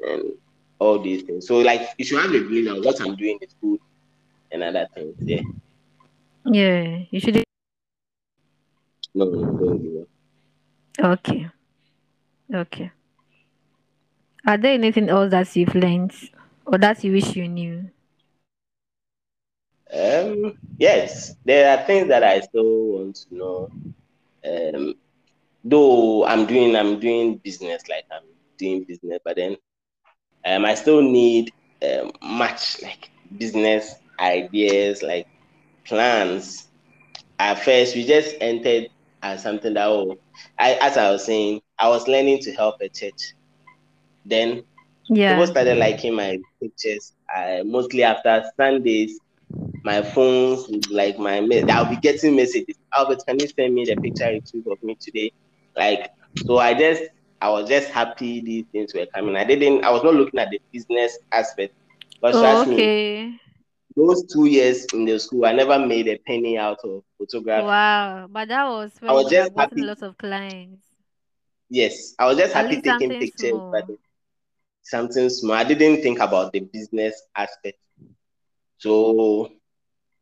and 0.00 0.32
all 0.80 0.98
these 0.98 1.22
things. 1.22 1.46
So 1.46 1.58
like 1.58 1.90
you 1.96 2.04
should 2.04 2.20
have 2.20 2.34
a 2.34 2.40
belief 2.40 2.66
that 2.66 2.82
what 2.84 3.00
I'm 3.00 3.14
doing 3.14 3.38
is 3.40 3.54
good 3.62 3.78
and 4.50 4.64
other 4.64 4.88
things. 4.94 5.14
Yeah. 5.20 5.42
Yeah. 6.44 6.98
You 7.10 7.20
should 7.20 7.44
No, 9.14 9.24
no, 9.26 9.58
don't 9.58 9.78
give 9.78 10.06
okay. 10.98 11.48
Okay. 12.52 12.90
Are 14.44 14.58
there 14.58 14.72
anything 14.72 15.08
else 15.08 15.30
that 15.30 15.54
you've 15.54 15.74
learned 15.76 16.12
or 16.66 16.78
that 16.78 17.04
you 17.04 17.12
wish 17.12 17.36
you 17.36 17.46
knew? 17.46 17.88
Um, 19.92 20.54
yes, 20.78 21.34
there 21.44 21.76
are 21.78 21.84
things 21.86 22.08
that 22.08 22.22
I 22.24 22.40
still 22.40 22.86
want 22.92 23.16
to 23.16 23.34
know. 23.36 23.68
Um, 24.44 24.94
though 25.64 26.24
I'm 26.26 26.46
doing, 26.46 26.76
I'm 26.76 26.98
doing 27.00 27.38
business, 27.42 27.82
like 27.88 28.04
I'm 28.12 28.26
doing 28.58 28.84
business, 28.88 29.18
but 29.24 29.36
then 29.36 29.56
um, 30.46 30.64
I 30.64 30.74
still 30.74 31.02
need 31.02 31.50
um, 31.82 32.12
much 32.22 32.82
like 32.82 33.10
business 33.38 33.94
ideas, 34.20 35.02
like 35.02 35.26
plans. 35.86 36.68
At 37.38 37.58
first, 37.64 37.94
we 37.96 38.04
just 38.04 38.36
entered 38.40 38.88
as 39.22 39.42
something 39.42 39.74
that 39.74 39.86
oh, 39.88 40.16
I 40.58 40.74
as 40.80 40.96
I 40.96 41.10
was 41.10 41.24
saying, 41.24 41.60
I 41.78 41.88
was 41.88 42.08
learning 42.08 42.40
to 42.42 42.52
help 42.52 42.76
a 42.80 42.88
church. 42.88 43.34
Then 44.24 44.62
Yeah. 45.08 45.26
people 45.26 45.46
started 45.46 45.78
liking 45.78 46.14
my 46.14 46.38
pictures. 46.62 47.12
I 47.28 47.62
mostly 47.64 48.02
after 48.04 48.44
Sundays, 48.56 49.18
my 49.84 50.02
phones 50.02 50.68
like 50.90 51.18
my 51.18 51.36
I'll 51.70 51.88
be 51.88 51.96
getting 51.96 52.36
messages. 52.36 52.76
Albert, 52.94 53.20
can 53.26 53.38
you 53.40 53.48
send 53.48 53.74
me 53.74 53.84
the 53.84 53.96
picture 53.96 54.30
you 54.32 54.40
took 54.40 54.66
of 54.72 54.82
me 54.82 54.96
today? 55.00 55.30
Like 55.76 56.10
so, 56.46 56.58
I 56.58 56.74
just 56.74 57.02
I 57.40 57.50
was 57.50 57.68
just 57.68 57.90
happy 57.90 58.40
these 58.40 58.64
things 58.72 58.92
were 58.94 59.06
coming. 59.14 59.36
I 59.36 59.44
didn't. 59.44 59.84
I 59.84 59.90
was 59.90 60.02
not 60.02 60.14
looking 60.14 60.40
at 60.40 60.50
the 60.50 60.60
business 60.72 61.18
aspect. 61.32 61.74
But 62.20 62.34
Oh, 62.34 62.40
trust 62.40 62.66
me, 62.66 62.82
okay. 62.82 63.38
those 63.96 64.24
two 64.32 64.46
years 64.46 64.86
in 64.92 65.04
the 65.04 65.18
school, 65.18 65.44
I 65.46 65.52
never 65.52 65.78
made 65.78 66.08
a 66.08 66.18
penny 66.26 66.58
out 66.58 66.78
of 66.84 67.02
photography. 67.18 67.68
Wow. 67.68 68.28
But 68.30 68.48
that 68.48 68.64
was 68.68 69.00
when 69.00 69.10
I 69.10 69.12
was 69.12 69.30
just 69.30 69.50
a 69.56 69.68
happy. 69.68 69.82
lot 69.82 70.02
of 70.02 70.16
clients. 70.18 70.86
Yes, 71.70 72.14
I 72.18 72.26
was 72.26 72.36
just 72.38 72.54
At 72.54 72.54
happy 72.54 72.80
taking 72.80 73.14
pictures, 73.16 73.60
but 73.70 73.84
small. 73.84 73.98
something 74.82 75.28
small. 75.28 75.56
I 75.56 75.64
didn't 75.64 76.02
think 76.02 76.18
about 76.20 76.52
the 76.52 76.60
business 76.60 77.14
aspect. 77.36 77.78
So 78.82 79.50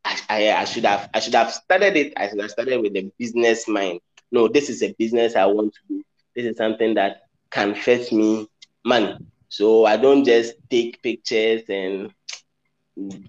I, 0.05 0.19
I, 0.29 0.51
I 0.63 0.65
should 0.65 0.85
have 0.85 1.09
I 1.15 1.21
should 1.21 1.35
have 1.35 1.53
started 1.53 1.97
it. 1.97 2.13
I 2.17 2.29
should 2.29 2.41
have 2.41 2.51
started 2.51 2.81
with 2.83 2.95
the 2.95 3.11
business 3.19 3.69
mind. 3.69 4.01
No, 4.33 4.49
this 4.49 4.71
is 4.71 4.83
a 4.83 4.95
business 4.99 5.37
I 5.37 5.47
want 5.47 5.75
to 5.75 5.81
do. 5.89 6.03
This 6.37 6.47
is 6.47 6.57
something 6.57 6.95
that 6.95 7.23
can 7.51 7.75
fetch 7.75 8.13
me 8.13 8.49
money. 8.85 9.17
So 9.49 9.87
I 9.87 9.97
don't 9.97 10.25
just 10.25 10.55
take 10.71 11.03
pictures 11.03 11.63
and 11.69 12.11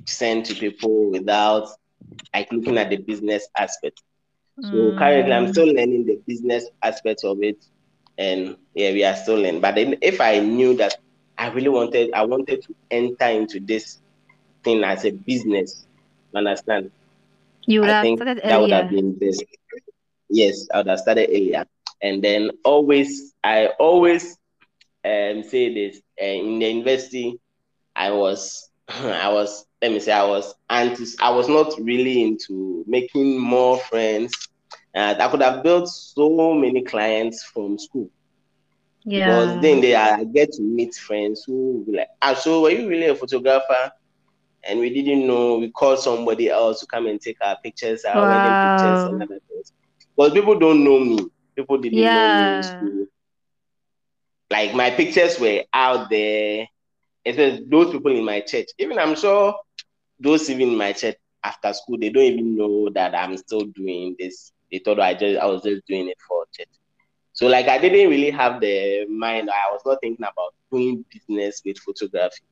send 0.06 0.46
to 0.46 0.56
people 0.56 1.12
without 1.12 1.67
like 2.34 2.52
looking 2.52 2.78
at 2.78 2.89
the 2.89 2.98
business 2.98 3.48
aspect. 3.58 4.02
So 4.60 4.94
currently 4.98 5.34
I'm 5.34 5.48
Mm, 5.48 5.54
still 5.54 5.67
learning 5.67 6.06
the 6.06 6.20
business 6.28 6.65
aspect 6.84 7.22
of 7.24 7.38
it. 7.41 7.58
and 8.17 8.58
yeah, 8.76 8.91
we 8.91 9.04
are 9.04 9.15
still 9.15 9.38
learning. 9.38 9.62
But 9.62 9.78
if 9.78 10.22
I 10.22 10.39
knew 10.39 10.76
that 10.78 10.96
I 11.38 11.50
really 11.50 11.70
wanted, 11.70 12.12
I 12.13 12.24
wanted 12.26 12.62
to 12.63 12.76
enter 12.91 13.26
into 13.28 13.60
this 13.62 14.01
thing 14.63 14.84
as 14.84 15.06
a 15.06 15.12
business, 15.12 15.86
understand? 16.36 16.91
You 17.65 17.82
would 17.82 17.89
I 17.89 17.91
have 17.91 18.06
think 18.06 18.21
started 18.21 18.39
that 18.47 18.60
would 18.62 18.71
have 18.71 18.89
earlier. 18.89 18.91
been 18.91 19.17
best. 19.17 19.43
Yes, 20.30 20.67
I 20.74 20.78
would 20.80 20.88
have 20.88 21.00
started 21.00 21.30
earlier. 21.30 21.65
And 22.02 22.24
then 22.24 22.52
always, 22.63 23.34
I 23.43 23.67
always 23.80 24.38
um, 25.06 25.43
say 25.43 25.74
this 25.74 26.02
uh, 26.21 26.26
in 26.26 26.60
the 26.60 26.67
university, 26.69 27.39
I 27.95 28.12
was, 28.12 28.69
I 28.89 29.30
was, 29.30 29.65
let 29.82 29.91
me 29.91 30.00
say, 30.00 30.12
I 30.12 30.26
was 30.26 30.54
anti, 30.69 31.06
I 31.21 31.32
was 31.32 31.47
not 31.50 31.74
really 31.80 32.24
into 32.24 32.84
making 32.88 33.39
more 33.39 33.78
friends. 33.80 34.34
And 34.93 35.21
I 35.21 35.30
could 35.30 35.41
have 35.41 35.63
built 35.63 35.88
so 35.89 36.54
many 36.54 36.84
clients 36.84 37.43
from 37.43 37.78
school 37.78 38.10
Yeah. 39.04 39.13
because 39.13 39.60
then 39.62 39.82
they 39.82 39.95
I 39.95 40.24
get 40.24 40.52
to 40.54 40.62
meet 40.62 40.93
friends 40.95 41.43
who 41.45 41.54
will 41.74 41.86
be 41.86 41.97
like, 41.97 42.08
ah, 42.21 42.34
so 42.34 42.62
were 42.62 42.69
you 42.71 42.88
really 42.88 43.08
a 43.08 43.15
photographer? 43.15 43.91
And 44.67 44.80
we 44.80 44.89
didn't 44.89 45.28
know. 45.28 45.58
We 45.58 45.71
called 45.71 46.00
somebody 46.00 46.50
else 46.50 46.80
to 46.82 46.88
come 46.88 47.08
and 47.08 47.19
take 47.19 47.38
our 47.41 47.58
pictures, 47.63 48.04
our 48.06 48.28
wedding 48.28 48.58
pictures, 48.62 49.06
and 49.06 49.21
other 49.21 49.39
things. 49.50 49.74
Because 50.15 50.34
people 50.34 50.58
don't 50.60 50.84
know 50.84 51.00
me. 51.00 51.19
People 51.56 51.78
didn't 51.78 52.13
know 52.13 52.30
me 52.30 52.56
in 52.56 52.63
school. 52.63 53.06
Like 54.52 54.74
my 54.74 54.91
pictures 54.91 55.39
were 55.39 55.63
out 55.74 56.10
there. 56.10 56.67
Was 57.26 57.60
those 57.69 57.91
people 57.91 58.12
in 58.15 58.26
my 58.26 58.41
church. 58.41 58.67
Even 58.80 59.00
I'm 59.00 59.15
sure 59.15 59.56
those 60.19 60.50
even 60.50 60.69
in 60.71 60.78
my 60.78 60.93
church 60.93 61.17
after 61.43 61.74
school, 61.74 61.97
they 62.00 62.10
don't 62.10 62.24
even 62.24 62.56
know 62.58 62.89
that 62.93 63.15
I'm 63.15 63.38
still 63.38 63.62
doing 63.76 64.15
this. 64.19 64.52
They 64.71 64.80
thought 64.80 65.00
I 65.00 65.13
just 65.13 65.39
I 65.39 65.45
was 65.45 65.63
just 65.63 65.86
doing 65.88 66.08
it 66.10 66.17
for 66.28 66.45
church. 66.56 66.69
So 67.34 67.47
like 67.47 67.67
I 67.67 67.78
didn't 67.78 68.10
really 68.10 68.32
have 68.32 68.60
the 68.62 69.06
mind. 69.10 69.50
I 69.50 69.71
was 69.71 69.82
not 69.86 70.00
thinking 70.02 70.26
about 70.26 70.54
doing 70.71 71.06
business 71.12 71.62
with 71.65 71.78
photography. 71.80 72.43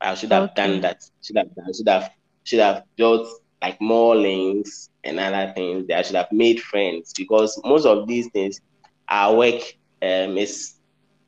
I 0.00 0.14
should 0.14 0.32
have 0.32 0.54
Okay. 0.54 0.54
done 0.54 0.80
that. 0.82 0.98
Should 1.22 1.36
have 1.36 1.54
done. 1.54 1.72
Should 1.74 1.88
have 1.88 2.10
should 2.44 2.60
have 2.60 2.82
built 2.96 3.26
like 3.62 3.80
more 3.80 4.14
links 4.16 4.88
and 5.04 5.18
other 5.18 5.52
things. 5.54 5.86
That 5.88 5.98
I 5.98 6.02
should 6.02 6.16
have 6.16 6.32
made 6.32 6.60
friends 6.60 7.12
because 7.16 7.58
most 7.64 7.86
of 7.86 8.06
these 8.06 8.28
things, 8.32 8.60
our 9.08 9.34
work 9.36 9.60
um 10.02 10.36
is 10.38 10.74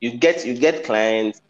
you 0.00 0.16
get 0.18 0.44
you 0.46 0.55
get 0.59 0.85
clients 0.85 1.40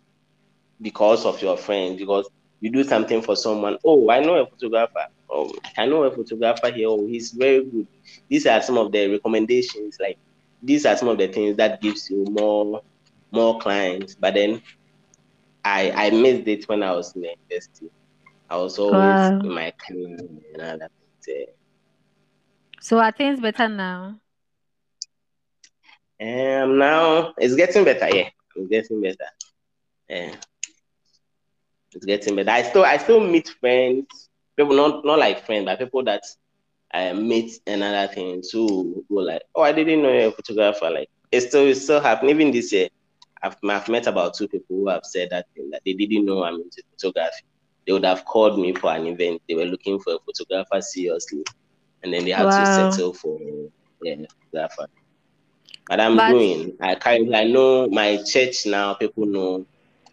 because 0.81 1.25
of 1.25 1.41
your 1.43 1.57
friends 1.57 1.99
because 1.99 2.29
you 2.61 2.71
do 2.73 2.83
something 2.85 3.23
for 3.23 3.37
someone. 3.37 3.77
Oh, 3.85 4.11
I 4.11 4.21
know 4.21 4.37
a 4.37 4.47
photographer. 4.47 5.07
Oh, 5.31 5.51
I 5.77 5.87
know 5.87 6.05
a 6.05 6.11
photographer 6.15 6.71
here. 6.75 6.89
Oh, 6.89 7.07
he's 7.07 7.33
very 7.37 7.65
good. 7.65 7.87
These 8.29 8.47
are 8.47 8.61
some 8.63 8.79
of 8.79 8.93
the 8.93 9.09
recommendations. 9.09 9.97
Like 10.01 10.17
these 10.63 10.87
are 10.87 10.97
some 10.97 11.09
of 11.09 11.19
the 11.19 11.29
things 11.29 11.57
that 11.57 11.81
gives 11.81 12.09
you 12.11 12.25
more 12.29 12.81
more 13.33 13.59
clients. 13.59 14.17
But 14.19 14.35
then 14.35 14.61
I 15.67 15.93
I 16.07 16.11
missed 16.11 16.47
it 16.49 16.69
when 16.69 16.83
I 16.83 16.93
was 16.93 17.15
in 17.17 17.23
the 17.23 17.31
university. 17.37 17.91
I 18.51 18.57
was 18.59 18.79
always 18.79 19.33
Wow. 19.33 19.45
in 19.45 19.51
my 19.55 19.73
career 19.87 20.19
and 20.55 20.63
other 20.63 20.89
things. 21.25 21.49
So 22.81 22.99
are 23.01 23.13
things 23.13 23.41
better 23.41 23.69
now? 23.69 24.21
Um, 26.21 26.79
now 26.79 27.35
it's 27.39 27.55
getting 27.57 27.85
better. 27.85 28.09
Yeah, 28.15 28.29
it's 28.57 28.69
getting 28.69 29.01
better. 29.03 29.31
Yeah, 30.09 30.35
it's 31.95 32.05
getting 32.07 32.37
better. 32.37 32.51
I 32.51 32.63
still 32.63 32.85
I 32.85 32.97
still 32.99 33.21
meet 33.21 33.49
friends, 33.61 34.29
people 34.57 34.75
not 34.77 35.05
not 35.05 35.19
like 35.19 35.45
friends, 35.47 35.65
but 35.67 35.79
people 35.79 36.05
that 36.05 36.23
I 36.93 37.13
meet 37.13 37.53
and 37.67 37.83
other 37.83 38.13
things 38.13 38.51
who 38.51 39.05
go 39.09 39.17
like, 39.17 39.43
oh, 39.55 39.63
I 39.63 39.73
didn't 39.73 40.03
know 40.03 40.13
you're 40.13 40.29
a 40.29 40.33
photographer. 40.33 40.91
Like 40.91 41.09
it's 41.33 41.49
still 41.49 41.67
it's 41.67 41.83
still 41.83 42.01
happening. 42.01 42.35
Even 42.37 42.53
this 42.53 42.73
year, 42.73 42.89
I've 43.43 43.57
I've 43.69 43.89
met 43.89 44.07
about 44.07 44.35
two 44.35 44.49
people 44.49 44.77
who 44.77 44.89
have 44.89 45.05
said 45.05 45.31
that 45.31 45.47
thing 45.55 45.71
that 45.73 45.83
they 45.85 45.93
didn't 45.95 46.25
know 46.27 46.45
I'm 46.45 46.55
into 46.57 46.83
photography. 46.91 47.43
They 47.87 47.93
would 47.93 48.05
have 48.05 48.25
called 48.25 48.59
me 48.59 48.75
for 48.75 48.93
an 48.93 49.07
event. 49.07 49.43
They 49.49 49.55
were 49.55 49.65
looking 49.67 49.99
for 50.01 50.15
a 50.15 50.19
photographer 50.25 50.81
seriously, 50.81 51.45
and 52.03 52.13
then 52.13 52.25
they 52.25 52.33
had 52.33 52.51
to 52.53 52.67
settle 52.67 53.15
for 53.15 53.39
yeah, 54.03 54.15
a 54.15 54.27
photographer. 54.53 54.87
But 55.89 56.01
I'm 56.01 56.25
But 56.25 56.25
doing. 56.25 56.77
I 56.81 56.95
currently 56.95 57.35
I 57.35 57.45
know 57.45 57.89
my 57.89 58.19
church 58.25 58.67
now. 58.67 58.95
People 58.95 59.27
know 59.27 59.67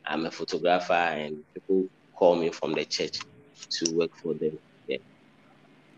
I'm 0.05 0.25
a 0.25 0.31
photographer, 0.31 0.93
and 0.93 1.43
people 1.53 1.89
call 2.15 2.35
me 2.35 2.49
from 2.51 2.73
the 2.73 2.85
church 2.85 3.19
to 3.77 3.95
work 3.95 4.11
for 4.21 4.33
them. 4.33 4.59
Yeah. 4.87 4.97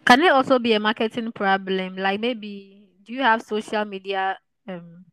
can 0.06 0.22
it 0.22 0.32
also 0.32 0.60
be 0.60 0.74
a 0.74 0.80
marketing 0.80 1.32
problem? 1.32 1.98
Like 1.98 2.20
maybe 2.20 2.90
do 3.04 3.14
you 3.14 3.22
have 3.22 3.42
social 3.42 3.86
media 3.86 4.38
um 4.68 5.06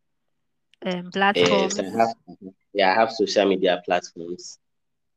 um 0.85 1.09
Yes, 1.35 1.79
I 1.79 1.83
have. 1.99 2.13
Yeah, 2.73 2.91
I 2.91 2.95
have 2.95 3.11
social 3.11 3.45
media 3.47 3.81
platforms, 3.85 4.59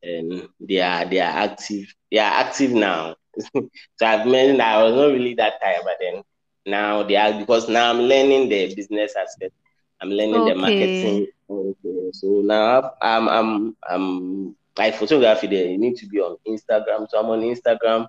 and 0.02 0.48
they 0.60 0.80
are 0.80 1.04
they 1.04 1.20
are 1.20 1.36
active. 1.46 1.92
They 2.10 2.18
are 2.18 2.32
active 2.44 2.72
now. 2.72 3.16
so 3.54 4.06
I've 4.06 4.26
mentioned 4.26 4.62
I 4.62 4.82
was 4.82 4.94
not 4.94 5.06
really 5.12 5.34
that 5.34 5.60
tired, 5.62 5.82
but 5.84 5.96
then 6.00 6.22
now 6.66 7.02
they 7.02 7.16
are 7.16 7.38
because 7.38 7.68
now 7.68 7.90
I'm 7.90 8.00
learning 8.00 8.48
the 8.48 8.74
business 8.74 9.14
aspect. 9.16 9.54
I'm 10.00 10.10
learning 10.10 10.44
the 10.44 10.54
marketing. 10.54 11.26
Okay. 11.50 12.10
So 12.12 12.42
now 12.44 12.92
I'm 13.02 13.28
I'm 13.28 13.76
I'm 13.88 14.56
like 14.78 14.94
photography. 14.96 15.46
There, 15.48 15.66
you 15.66 15.78
need 15.78 15.96
to 15.96 16.06
be 16.06 16.18
on 16.20 16.36
Instagram. 16.46 17.06
So 17.08 17.18
I'm 17.20 17.26
on 17.30 17.40
Instagram. 17.40 18.06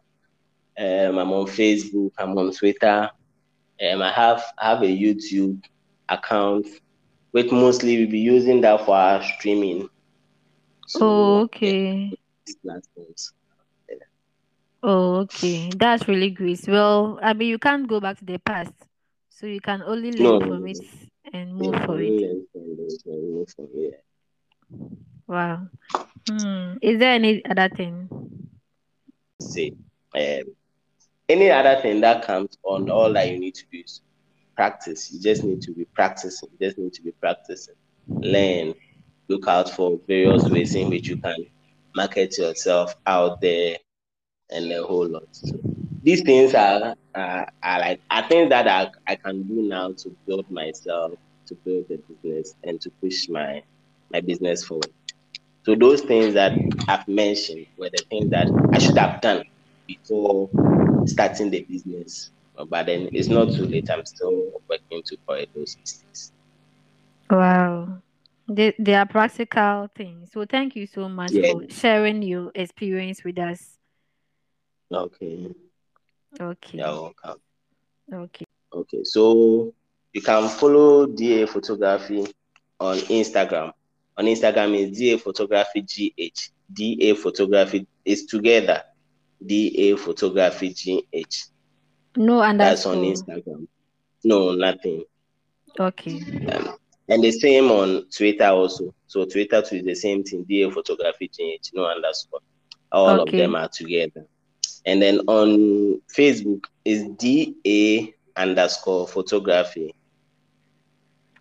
Um, 0.79 1.17
I'm 1.17 1.31
on 1.31 1.45
Facebook. 1.47 2.11
I'm 2.17 2.37
on 2.37 2.51
Twitter. 2.51 3.09
Um, 3.81 4.01
I 4.01 4.11
have 4.11 4.43
I 4.57 4.69
have 4.71 4.81
a 4.83 4.85
YouTube 4.87 5.63
account, 6.09 6.67
which 7.31 7.51
mostly 7.51 7.97
we'll 7.97 8.09
be 8.11 8.19
using 8.19 8.61
that 8.61 8.85
for 8.85 8.95
our 8.95 9.21
streaming. 9.23 9.89
So 10.87 11.01
Oh, 11.01 11.41
okay. 11.43 12.17
platforms. 12.63 13.33
Oh, 14.83 15.15
okay. 15.21 15.71
That's 15.75 16.07
really 16.07 16.29
great. 16.29 16.67
Well, 16.67 17.19
I 17.21 17.33
mean, 17.33 17.49
you 17.49 17.57
can't 17.59 17.87
go 17.87 17.99
back 17.99 18.17
to 18.19 18.25
the 18.25 18.37
past, 18.39 18.73
so 19.29 19.45
you 19.47 19.59
can 19.61 19.81
only 19.83 20.11
learn 20.11 20.37
no, 20.39 20.47
from 20.47 20.67
no, 20.67 20.67
it 20.67 20.83
and 21.33 21.55
move 21.55 21.75
I 21.85 21.85
for 21.85 22.01
it. 22.01 22.21
learn 22.21 22.45
from 22.51 22.75
those. 22.77 23.03
I 23.07 23.15
move 23.15 23.49
from 23.55 23.67
here. 23.73 23.99
Wow. 25.27 25.67
Hmm. 26.27 26.77
Is 26.81 26.99
there 26.99 27.13
any 27.13 27.43
other 27.45 27.69
thing? 27.69 28.09
See, 29.41 29.73
um, 30.15 30.55
any 31.29 31.49
other 31.51 31.81
thing 31.81 32.01
that 32.01 32.25
comes 32.25 32.57
on, 32.63 32.89
all 32.89 33.13
that 33.13 33.29
you 33.29 33.39
need 33.39 33.55
to 33.55 33.65
do 33.71 33.79
is 33.79 34.01
practice. 34.57 35.13
You 35.13 35.21
just 35.21 35.43
need 35.43 35.61
to 35.61 35.71
be 35.71 35.85
practicing. 35.85 36.49
You 36.59 36.67
just 36.67 36.77
need 36.77 36.93
to 36.93 37.01
be 37.03 37.11
practicing. 37.11 37.75
Learn. 38.07 38.73
Look 39.29 39.47
out 39.47 39.69
for 39.69 39.99
various 40.07 40.43
ways 40.49 40.75
in 40.75 40.89
which 40.89 41.07
you 41.07 41.17
can 41.17 41.45
market 41.95 42.37
yourself 42.37 42.95
out 43.05 43.39
there 43.39 43.77
and 44.49 44.71
a 44.71 44.83
whole 44.83 45.07
lot. 45.07 45.27
So 45.31 45.57
these 46.03 46.21
things 46.21 46.55
are, 46.55 46.95
are, 47.15 47.47
are 47.63 47.79
like 47.79 48.01
are 48.09 48.27
things 48.27 48.49
that 48.49 48.67
I, 48.67 48.89
I 49.07 49.15
can 49.15 49.43
do 49.43 49.61
now 49.61 49.91
to 49.91 50.09
build 50.25 50.49
myself, 50.49 51.13
to 51.47 51.55
build 51.55 51.87
the 51.89 51.97
business, 51.97 52.55
and 52.63 52.81
to 52.81 52.89
push 53.01 53.29
my 53.29 53.61
my 54.11 54.21
business 54.21 54.63
forward. 54.63 54.91
So 55.63 55.75
those 55.75 56.01
things 56.01 56.33
that 56.35 56.53
I've 56.87 57.07
mentioned 57.07 57.67
were 57.77 57.89
the 57.89 58.03
things 58.09 58.29
that 58.31 58.47
I 58.73 58.79
should 58.79 58.97
have 58.97 59.19
done 59.21 59.43
before 59.85 60.49
starting 61.05 61.49
the 61.49 61.63
business. 61.63 62.31
But 62.65 62.87
then 62.87 63.09
it's 63.13 63.27
not 63.27 63.51
too 63.51 63.65
late. 63.65 63.89
I'm 63.89 64.05
still 64.05 64.61
working 64.67 65.03
to 65.03 65.17
correct 65.27 65.53
those 65.55 65.77
mistakes. 65.79 66.31
Wow. 67.29 67.99
They, 68.49 68.73
they 68.79 68.95
are 68.95 69.05
practical 69.05 69.89
things. 69.95 70.31
So 70.31 70.45
thank 70.45 70.75
you 70.75 70.87
so 70.87 71.09
much 71.09 71.31
Yeah. 71.31 71.51
for 71.51 71.69
sharing 71.69 72.21
your 72.23 72.51
experience 72.55 73.23
with 73.23 73.37
us. 73.39 73.77
Okay. 74.91 75.49
Okay. 76.39 76.77
You're 76.77 76.87
welcome. 76.87 77.41
Okay. 78.11 78.45
Okay. 78.73 79.03
So 79.03 79.73
you 80.13 80.21
can 80.21 80.47
follow 80.47 81.05
DA 81.05 81.45
Photography 81.45 82.25
on 82.79 82.97
Instagram. 82.97 83.73
On 84.17 84.25
Instagram 84.25 84.75
is 84.75 84.97
DA 84.97 85.17
Photography 85.17 85.81
GH. 85.81 86.49
DA 86.73 87.13
Photography 87.13 87.85
is 88.05 88.25
together. 88.25 88.81
DA 89.45 89.95
Photography 89.95 90.69
GH. 90.73 91.35
No 92.17 92.39
That's 92.57 92.85
on. 92.85 92.97
Instagram. 92.97 93.67
No, 94.23 94.53
nothing. 94.53 95.03
Okay. 95.79 96.19
Um, 96.51 96.75
and 97.07 97.23
the 97.23 97.31
same 97.31 97.71
on 97.71 98.07
Twitter 98.09 98.47
also. 98.47 98.93
So 99.05 99.25
Twitter 99.25 99.61
too 99.61 99.77
is 99.77 99.85
the 99.85 99.95
same 99.95 100.23
thing. 100.23 100.43
DA 100.43 100.69
Photography 100.71 101.27
GH. 101.27 101.69
No 101.73 101.85
underscore. 101.85 102.39
All 102.91 103.21
of 103.21 103.31
them 103.31 103.55
are 103.55 103.69
together. 103.69 104.25
And 104.85 105.01
then 105.01 105.19
on 105.27 106.01
Facebook 106.15 106.63
is 106.83 107.07
DA 107.17 108.13
underscore 108.35 109.07
photography. 109.07 109.93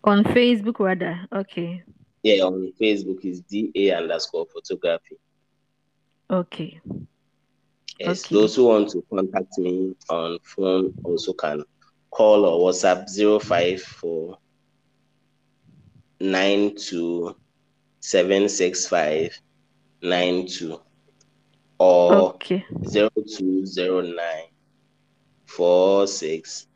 On 0.05 0.23
Facebook 0.25 0.79
rather. 0.79 1.27
Okay. 1.33 1.83
Yeah, 2.23 2.45
on 2.45 2.73
Facebook 2.81 3.25
is 3.25 3.41
DA 3.41 3.93
underscore 3.93 4.47
photography. 4.47 5.17
Okay. 6.31 6.81
Yes, 7.99 8.25
Okay. 8.25 8.35
those 8.35 8.57
who 8.57 8.65
want 8.67 8.91
to 8.91 9.03
contact 9.11 9.59
me 9.59 9.95
on 10.11 10.39
phone 10.43 10.95
also 11.05 11.33
can 11.33 11.65
call 12.11 12.45
or 12.45 12.71
WhatsApp 12.73 13.09
054 13.11 14.39
nine 16.21 16.75
two 16.77 17.37
seven 18.01 18.49
six 18.49 18.87
five 18.87 19.39
nine 20.03 20.47
two 20.47 20.81
or 21.79 22.35
Okay. 22.35 22.65
zero 22.89 23.11
two 23.37 23.67
zero 23.67 24.01
nine 24.01 24.49
four 25.47 26.07
six 26.07 26.67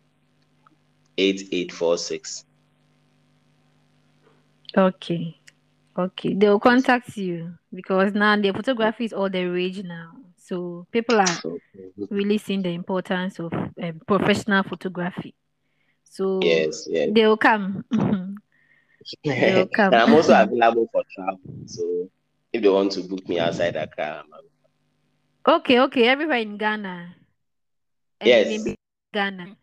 eight 1.18 1.48
eight 1.52 1.72
four 1.72 1.96
six. 1.98 2.44
Okay. 4.76 5.37
Okay. 5.98 6.35
They 6.35 6.48
will 6.48 6.61
contact 6.61 7.16
you 7.16 7.54
because 7.74 8.14
now 8.14 8.37
the 8.37 8.52
photography 8.52 9.04
is 9.06 9.12
all 9.12 9.28
the 9.30 9.44
rage 9.46 9.83
now. 9.83 10.12
So 10.50 10.86
people 10.90 11.20
are 11.20 11.38
really 12.10 12.38
seeing 12.38 12.62
the 12.62 12.70
importance 12.70 13.38
of 13.38 13.52
um, 13.52 14.00
professional 14.06 14.64
photography. 14.64 15.34
So 16.04 16.40
Yes, 16.44 16.86
yes. 16.90 17.10
they 17.14 17.26
will 17.26 17.36
come. 17.36 17.84
They'll 19.24 19.66
come. 19.76 19.94
I'm 19.94 20.12
also 20.12 20.34
available 20.42 20.88
for 20.92 21.02
travel. 21.14 21.38
So 21.66 22.08
if 22.52 22.62
they 22.62 22.68
want 22.68 22.92
to 22.92 23.02
book 23.02 23.28
me 23.28 23.38
outside 23.38 23.76
Accra, 23.76 24.24
I'm 24.24 24.32
okay, 25.46 25.78
okay. 25.80 26.08
Everywhere 26.08 26.38
in 26.38 26.56
Ghana. 26.58 27.14
And 28.20 28.28
Yes. 28.28 28.48
maybe 28.48 28.74
Ghana. 29.14 29.56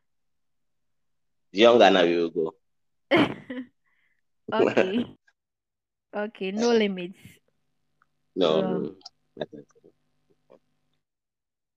young 1.52 1.78
Ghana 1.80 2.04
we 2.06 2.18
will 2.18 2.30
go. 2.30 2.54
okay. 4.54 5.06
Okay, 6.16 6.52
no 6.52 6.72
limits. 6.72 7.20
No, 8.36 8.62
Wow. 8.62 8.62
no, 8.62 8.96
that's 9.36 9.54
it. 9.54 9.66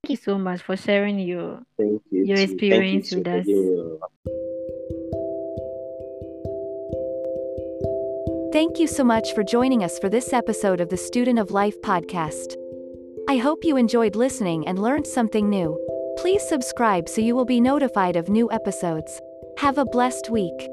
you 0.11 0.17
so 0.17 0.37
much 0.37 0.61
for 0.61 0.77
sharing 0.77 1.19
your 1.19 1.61
Thank 1.77 2.01
you. 2.11 2.25
Your 2.25 2.37
too. 2.37 2.43
experience 2.43 3.11
you 3.11 3.17
with 3.19 3.25
too 3.25 3.31
us. 3.31 3.45
giving 3.45 3.99
Thank 8.53 8.79
you 8.79 8.87
so 8.87 9.03
much 9.03 9.33
for 9.33 9.43
joining 9.43 9.83
us 9.83 9.97
for 9.97 10.09
this 10.09 10.33
episode 10.33 10.81
of 10.81 10.89
the 10.89 10.97
Student 10.97 11.39
of 11.39 11.51
Life 11.51 11.81
podcast. 11.81 12.55
I 13.29 13.37
hope 13.37 13.63
you 13.63 13.77
enjoyed 13.77 14.17
listening 14.17 14.67
and 14.67 14.77
learned 14.77 15.07
something 15.07 15.49
new. 15.49 15.79
Please 16.17 16.45
subscribe 16.47 17.07
so 17.07 17.21
you 17.21 17.33
will 17.33 17.45
be 17.45 17.61
notified 17.61 18.17
of 18.17 18.27
new 18.27 18.51
episodes. 18.51 19.21
Have 19.59 19.77
a 19.77 19.85
blessed 19.85 20.29
week. 20.29 20.67